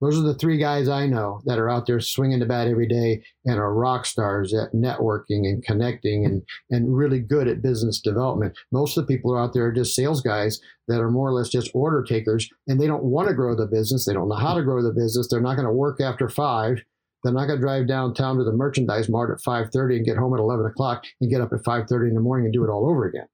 [0.00, 2.86] Those are the three guys I know that are out there swinging the bat every
[2.86, 8.00] day and are rock stars at networking and connecting and, and really good at business
[8.00, 8.56] development.
[8.70, 11.32] Most of the people are out there are just sales guys that are more or
[11.32, 14.04] less just order takers and they don't want to grow the business.
[14.04, 15.26] They don't know how to grow the business.
[15.28, 16.80] They're not going to work after five.
[17.24, 20.32] They're not going to drive downtown to the merchandise mart at 5.30 and get home
[20.32, 22.88] at 11 o'clock and get up at 5.30 in the morning and do it all
[22.88, 23.26] over again.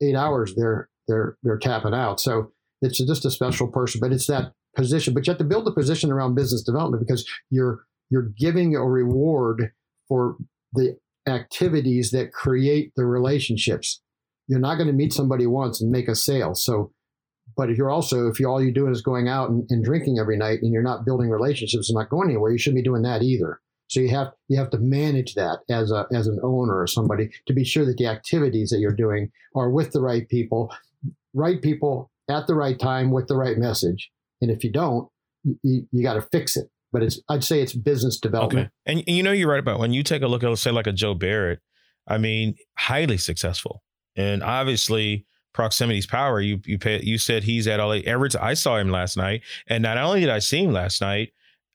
[0.00, 2.20] Eight hours, they're they're they're tapping out.
[2.20, 5.14] So it's just a special person, but it's that position.
[5.14, 8.84] But you have to build a position around business development because you're you're giving a
[8.84, 9.72] reward
[10.08, 10.36] for
[10.72, 14.02] the activities that create the relationships.
[14.48, 16.54] You're not going to meet somebody once and make a sale.
[16.54, 16.92] So,
[17.56, 20.18] but if you're also if you all you're doing is going out and, and drinking
[20.18, 23.02] every night and you're not building relationships and not going anywhere, you shouldn't be doing
[23.02, 23.60] that either.
[23.88, 27.30] So you have you have to manage that as a as an owner or somebody
[27.46, 30.72] to be sure that the activities that you're doing are with the right people
[31.34, 34.10] right people at the right time with the right message.
[34.40, 35.08] And if you don't,
[35.62, 36.68] you, you got to fix it.
[36.92, 38.66] But it's I'd say it's business development.
[38.66, 38.72] Okay.
[38.86, 40.70] And, and you know you're right about when you take a look at let's say
[40.70, 41.60] like a Joe Barrett,
[42.06, 43.82] I mean, highly successful.
[44.14, 45.24] And obviously
[45.54, 46.40] proximity's power.
[46.40, 48.00] You you pay, you said he's at LA.
[48.04, 51.00] Every time I saw him last night, and not only did I see him last
[51.00, 51.32] night,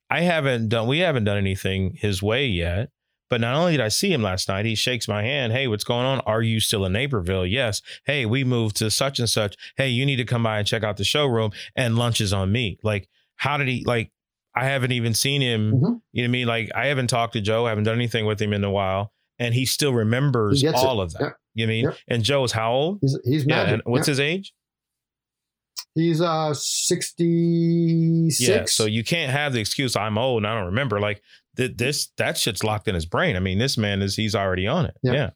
[0.10, 2.90] I haven't done we haven't done anything his way yet.
[3.30, 5.52] But not only did I see him last night, he shakes my hand.
[5.52, 6.22] Hey, what's going on?
[6.22, 7.46] Are you still in Naperville?
[7.46, 7.82] Yes.
[8.06, 9.56] Hey, we moved to such and such.
[9.76, 12.52] Hey, you need to come by and check out the showroom and lunch is on
[12.52, 12.80] me.
[12.84, 14.12] Like, how did he like
[14.58, 15.74] I haven't even seen him.
[15.74, 15.94] Mm-hmm.
[16.14, 16.48] You know what I mean?
[16.48, 19.14] Like I haven't talked to Joe, I haven't done anything with him in a while.
[19.38, 21.04] And he still remembers he all it.
[21.04, 21.22] of that.
[21.22, 21.30] Yeah.
[21.54, 21.86] You know I mean?
[21.86, 21.92] Yeah.
[22.08, 22.98] And Joe's how old?
[23.02, 24.54] He's, he's yeah, and what's his age?
[25.94, 28.40] He's uh 66.
[28.40, 31.00] Yeah, so you can't have the excuse I'm old and I don't remember.
[31.00, 31.22] Like
[31.58, 33.36] th- this that shit's locked in his brain.
[33.36, 34.96] I mean, this man is he's already on it.
[35.04, 35.14] Yeah.
[35.14, 35.30] yeah.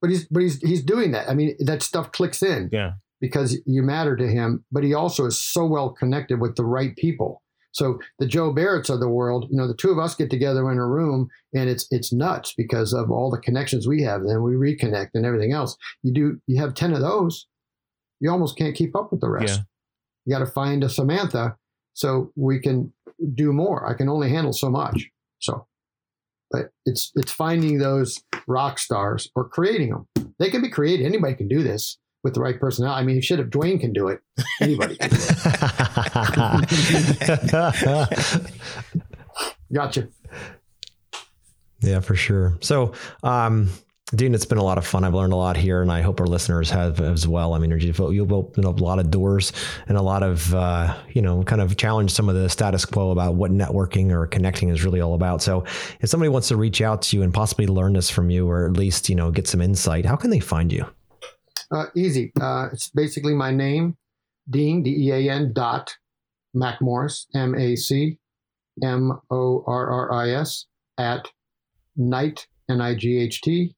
[0.00, 1.28] But he's but he's he's doing that.
[1.28, 2.70] I mean, that stuff clicks in.
[2.72, 2.92] Yeah.
[3.20, 6.96] Because you matter to him, but he also is so well connected with the right
[6.96, 7.42] people.
[7.72, 10.70] So the Joe Barretts of the world, you know, the two of us get together
[10.72, 14.22] in a room and it's it's nuts because of all the connections we have.
[14.24, 15.76] Then we reconnect and everything else.
[16.02, 17.46] You do you have 10 of those,
[18.20, 19.58] you almost can't keep up with the rest.
[19.58, 19.64] Yeah.
[20.24, 21.56] You got to find a Samantha
[22.00, 22.90] so we can
[23.34, 23.86] do more.
[23.86, 25.10] I can only handle so much.
[25.38, 25.66] So,
[26.50, 30.08] but it's it's finding those rock stars or creating them.
[30.38, 31.04] They can be created.
[31.04, 33.02] Anybody can do this with the right personality.
[33.02, 34.20] I mean, should if Dwayne can do it,
[34.62, 35.40] anybody can do it.
[39.72, 40.08] gotcha.
[41.82, 42.56] Yeah, for sure.
[42.62, 43.68] So, um,
[44.14, 45.04] Dean, it's been a lot of fun.
[45.04, 47.54] I've learned a lot here, and I hope our listeners have as well.
[47.54, 49.52] I mean, you've opened up a lot of doors
[49.86, 53.12] and a lot of, uh, you know, kind of challenge some of the status quo
[53.12, 55.42] about what networking or connecting is really all about.
[55.42, 55.64] So,
[56.00, 58.66] if somebody wants to reach out to you and possibly learn this from you, or
[58.66, 60.86] at least, you know, get some insight, how can they find you?
[61.70, 62.32] Uh, easy.
[62.40, 63.96] Uh, it's basically my name,
[64.48, 65.94] Dean, D E A N dot
[66.56, 68.18] MacMorris, M A C
[68.82, 70.66] M O R R I S,
[70.98, 71.28] at
[71.96, 73.76] Night, N I G H T,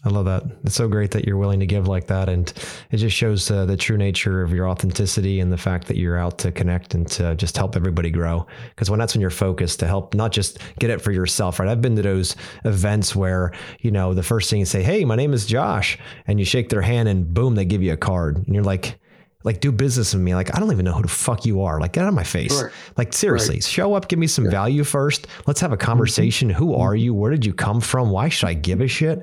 [0.04, 0.44] I love that.
[0.64, 2.28] It's so great that you're willing to give like that.
[2.28, 2.52] And
[2.90, 6.18] it just shows uh, the true nature of your authenticity and the fact that you're
[6.18, 8.46] out to connect and to just help everybody grow.
[8.70, 11.68] Because when that's when you're focused to help, not just get it for yourself, right?
[11.68, 15.16] I've been to those events where, you know, the first thing you say, Hey, my
[15.16, 15.98] name is Josh.
[16.26, 18.36] And you shake their hand and boom, they give you a card.
[18.36, 18.98] And you're like,
[19.46, 20.34] like do business with me.
[20.34, 21.80] Like, I don't even know who the fuck you are.
[21.80, 22.60] Like, get out of my face.
[22.60, 22.72] Right.
[22.96, 23.64] Like, seriously, right.
[23.64, 24.50] show up, give me some yeah.
[24.50, 25.28] value first.
[25.46, 25.86] Let's have a mm-hmm.
[25.86, 26.48] conversation.
[26.48, 26.58] Mm-hmm.
[26.58, 27.14] Who are you?
[27.14, 28.10] Where did you come from?
[28.10, 29.20] Why should I give a shit?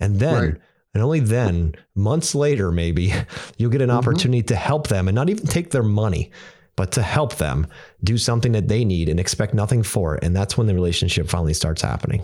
[0.00, 0.60] And then, right.
[0.94, 3.12] and only then, months later, maybe
[3.56, 3.98] you'll get an mm-hmm.
[3.98, 6.30] opportunity to help them and not even take their money,
[6.76, 7.66] but to help them
[8.02, 10.24] do something that they need and expect nothing for it.
[10.24, 12.22] And that's when the relationship finally starts happening.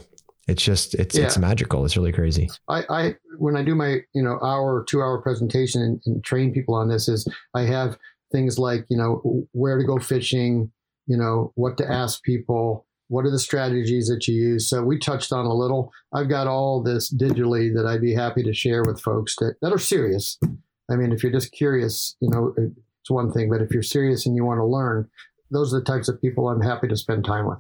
[0.49, 1.27] It's just it's yeah.
[1.27, 1.85] it's magical.
[1.85, 2.51] It's really crazy.
[2.69, 6.53] I, I when I do my you know hour two hour presentation and, and train
[6.53, 7.97] people on this is I have
[8.33, 10.73] things like you know where to go fishing,
[11.07, 14.71] you know what to ask people, what are the strategies that you use?
[14.71, 15.93] So we touched on a little.
[16.13, 19.73] I've got all this digitally that I'd be happy to share with folks that, that
[19.73, 20.39] are serious.
[20.89, 24.27] I mean, if you're just curious, you know, it's one thing, but if you're serious
[24.27, 25.09] and you want to learn,
[25.51, 27.59] those are the types of people I'm happy to spend time with.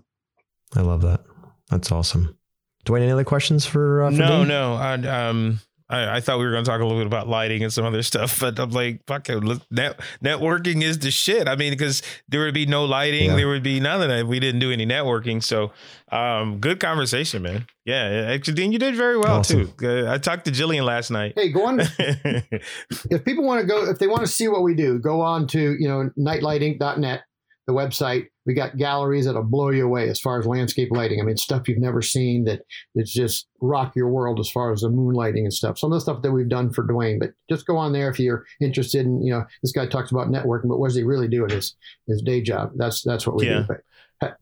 [0.77, 1.25] I love that.
[1.69, 2.39] That's awesome.
[2.85, 4.05] Dwayne, any other questions for?
[4.05, 4.49] Uh, for no, Dean?
[4.49, 4.75] no.
[4.75, 5.61] I, um,
[5.91, 7.85] I, I, thought we were going to talk a little bit about lighting and some
[7.85, 9.43] other stuff, but I'm like, fuck it.
[9.71, 11.49] Net, networking is the shit.
[11.49, 13.37] I mean, because there would be no lighting, yeah.
[13.37, 14.27] there would be none of that.
[14.27, 15.43] We didn't do any networking.
[15.43, 15.73] So,
[16.13, 17.67] um, good conversation, man.
[17.85, 19.73] Yeah, actually, Dean, you did very well awesome.
[19.79, 20.07] too.
[20.09, 21.33] I talked to Jillian last night.
[21.35, 21.81] Hey, go on.
[21.99, 25.47] if people want to go, if they want to see what we do, go on
[25.49, 27.23] to you know nightlighting.net
[27.67, 28.27] the website.
[28.51, 31.21] We got galleries that'll blow you away as far as landscape lighting.
[31.21, 32.63] I mean, stuff you've never seen that
[32.97, 35.79] it's just rock your world as far as the moonlighting and stuff.
[35.79, 38.19] Some of the stuff that we've done for Dwayne, but just go on there if
[38.19, 41.29] you're interested in, you know, this guy talks about networking, but what does he really
[41.29, 41.77] do in his,
[42.09, 42.73] his day job?
[42.75, 43.59] That's, that's what we yeah.
[43.59, 43.67] do.
[43.69, 43.83] But,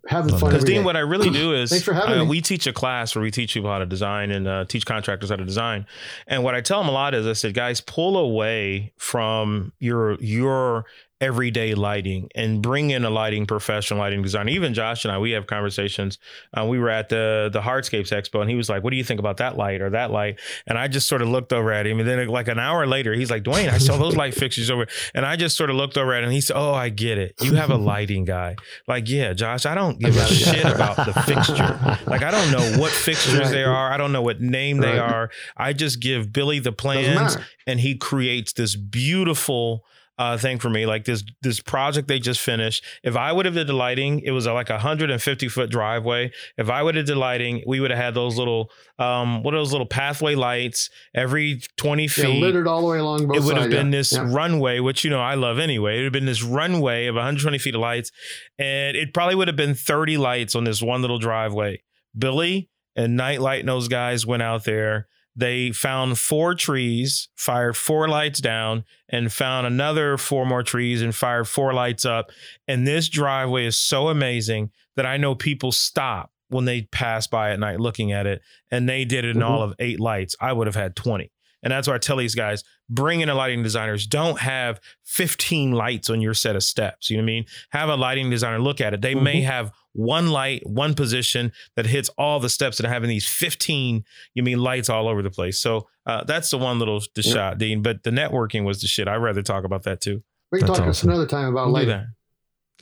[0.09, 0.51] having fun.
[0.51, 2.31] Because Dean, what I really do is thanks for having uh, me.
[2.31, 5.31] We teach a class where we teach people how to design and uh, teach contractors
[5.31, 5.87] how to design.
[6.27, 10.15] And what I tell them a lot is, I said, guys, pull away from your
[10.21, 10.87] your
[11.21, 14.51] everyday lighting and bring in a lighting professional lighting designer.
[14.51, 16.19] Even Josh and I, we have conversations.
[16.57, 19.05] Uh, we were at the the Hardscapes Expo, and he was like, "What do you
[19.05, 21.87] think about that light or that light?" And I just sort of looked over at
[21.87, 24.71] him, and then like an hour later, he's like, "Dwayne, I saw those light fixtures
[24.71, 26.89] over," and I just sort of looked over at him, and he said, "Oh, I
[26.89, 27.35] get it.
[27.41, 28.57] You have a lighting guy."
[28.87, 31.99] Like, yeah, Josh, I don't give a shit about the fixture.
[32.07, 33.51] Like, I don't know what fixtures right.
[33.51, 33.93] they are.
[33.93, 34.93] I don't know what name right.
[34.93, 35.31] they are.
[35.57, 39.85] I just give Billy the plans, and he creates this beautiful
[40.19, 40.85] uh, thing for me.
[40.85, 42.85] Like this this project they just finished.
[43.03, 45.49] If I would have did the lighting, it was a, like a hundred and fifty
[45.49, 46.33] foot driveway.
[46.57, 49.59] If I would have did lighting, we would have had those little um what are
[49.59, 53.35] those little pathway lights every twenty feet, yeah, littered all the way along.
[53.35, 53.99] it would have been yeah.
[53.99, 54.27] this yeah.
[54.29, 55.95] runway, which you know I love anyway.
[55.95, 58.11] It would have been this runway of 120 feet of lights,
[58.59, 61.83] and it probably would have been 30 lights on this one little driveway.
[62.17, 65.07] Billy and Nightlight and those guys went out there
[65.39, 71.15] they found four trees, fired four lights down, and found another four more trees and
[71.15, 72.33] fired four lights up.
[72.67, 77.53] And this driveway is so amazing that I know people stop when they pass by
[77.53, 78.43] at night looking at it.
[78.73, 79.49] And they did it in mm-hmm.
[79.49, 80.35] all of eight lights.
[80.41, 81.31] I would have had 20.
[81.63, 84.07] And that's why I tell these guys bring in a lighting designers.
[84.07, 87.11] Don't have 15 lights on your set of steps.
[87.11, 87.45] You know what I mean?
[87.71, 89.01] Have a lighting designer look at it.
[89.01, 89.25] They mm-hmm.
[89.25, 93.29] may have one light, one position that hits all the steps that are having these
[93.29, 95.59] 15, you mean lights all over the place.
[95.59, 97.83] So uh, that's the one little the shot, Dean.
[97.83, 99.09] But the networking was the shit.
[99.09, 100.23] I'd rather talk about that too.
[100.51, 101.11] We can that's talk awesome.
[101.11, 102.07] another time about we'll lighting.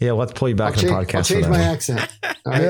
[0.01, 1.16] Yeah, let's pull you back I'll in change, the podcast.
[1.16, 2.18] I'll change my accent.
[2.44, 2.62] Right?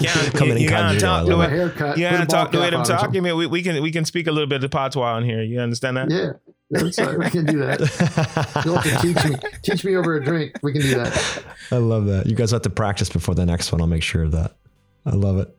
[0.00, 1.50] yeah, Come you, you gotta talk to it.
[1.50, 2.72] Haircut, you gotta talk to it.
[2.72, 3.22] I'm talking.
[3.22, 5.42] We, we can we can speak a little bit of patois on here.
[5.42, 6.10] You understand that?
[6.10, 6.32] Yeah.
[6.70, 7.18] That's right.
[7.18, 7.80] We can do that.
[8.64, 10.56] You'll have to teach me, teach me over a drink.
[10.62, 11.44] We can do that.
[11.72, 12.26] I love that.
[12.26, 13.80] You guys have to practice before the next one.
[13.80, 14.54] I'll make sure of that.
[15.06, 15.56] I love it.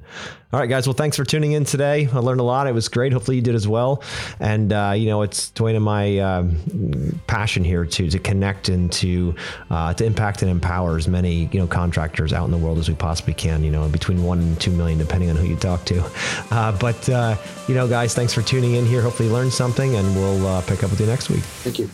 [0.54, 0.86] All right, guys.
[0.86, 2.08] Well, thanks for tuning in today.
[2.12, 2.68] I learned a lot.
[2.68, 3.12] It was great.
[3.12, 4.04] Hopefully, you did as well.
[4.40, 8.92] And uh, you know, it's Dwayne and my um, passion here to to connect and
[8.94, 9.34] to
[9.72, 12.88] uh, to impact and empower as many you know contractors out in the world as
[12.88, 13.64] we possibly can.
[13.64, 16.04] You know, between one and two million, depending on who you talk to.
[16.52, 17.36] Uh, but uh,
[17.68, 19.02] you know, guys, thanks for tuning in here.
[19.02, 21.42] Hopefully, you learned something, and we'll uh, pick up with you next week.
[21.42, 21.90] Thank you.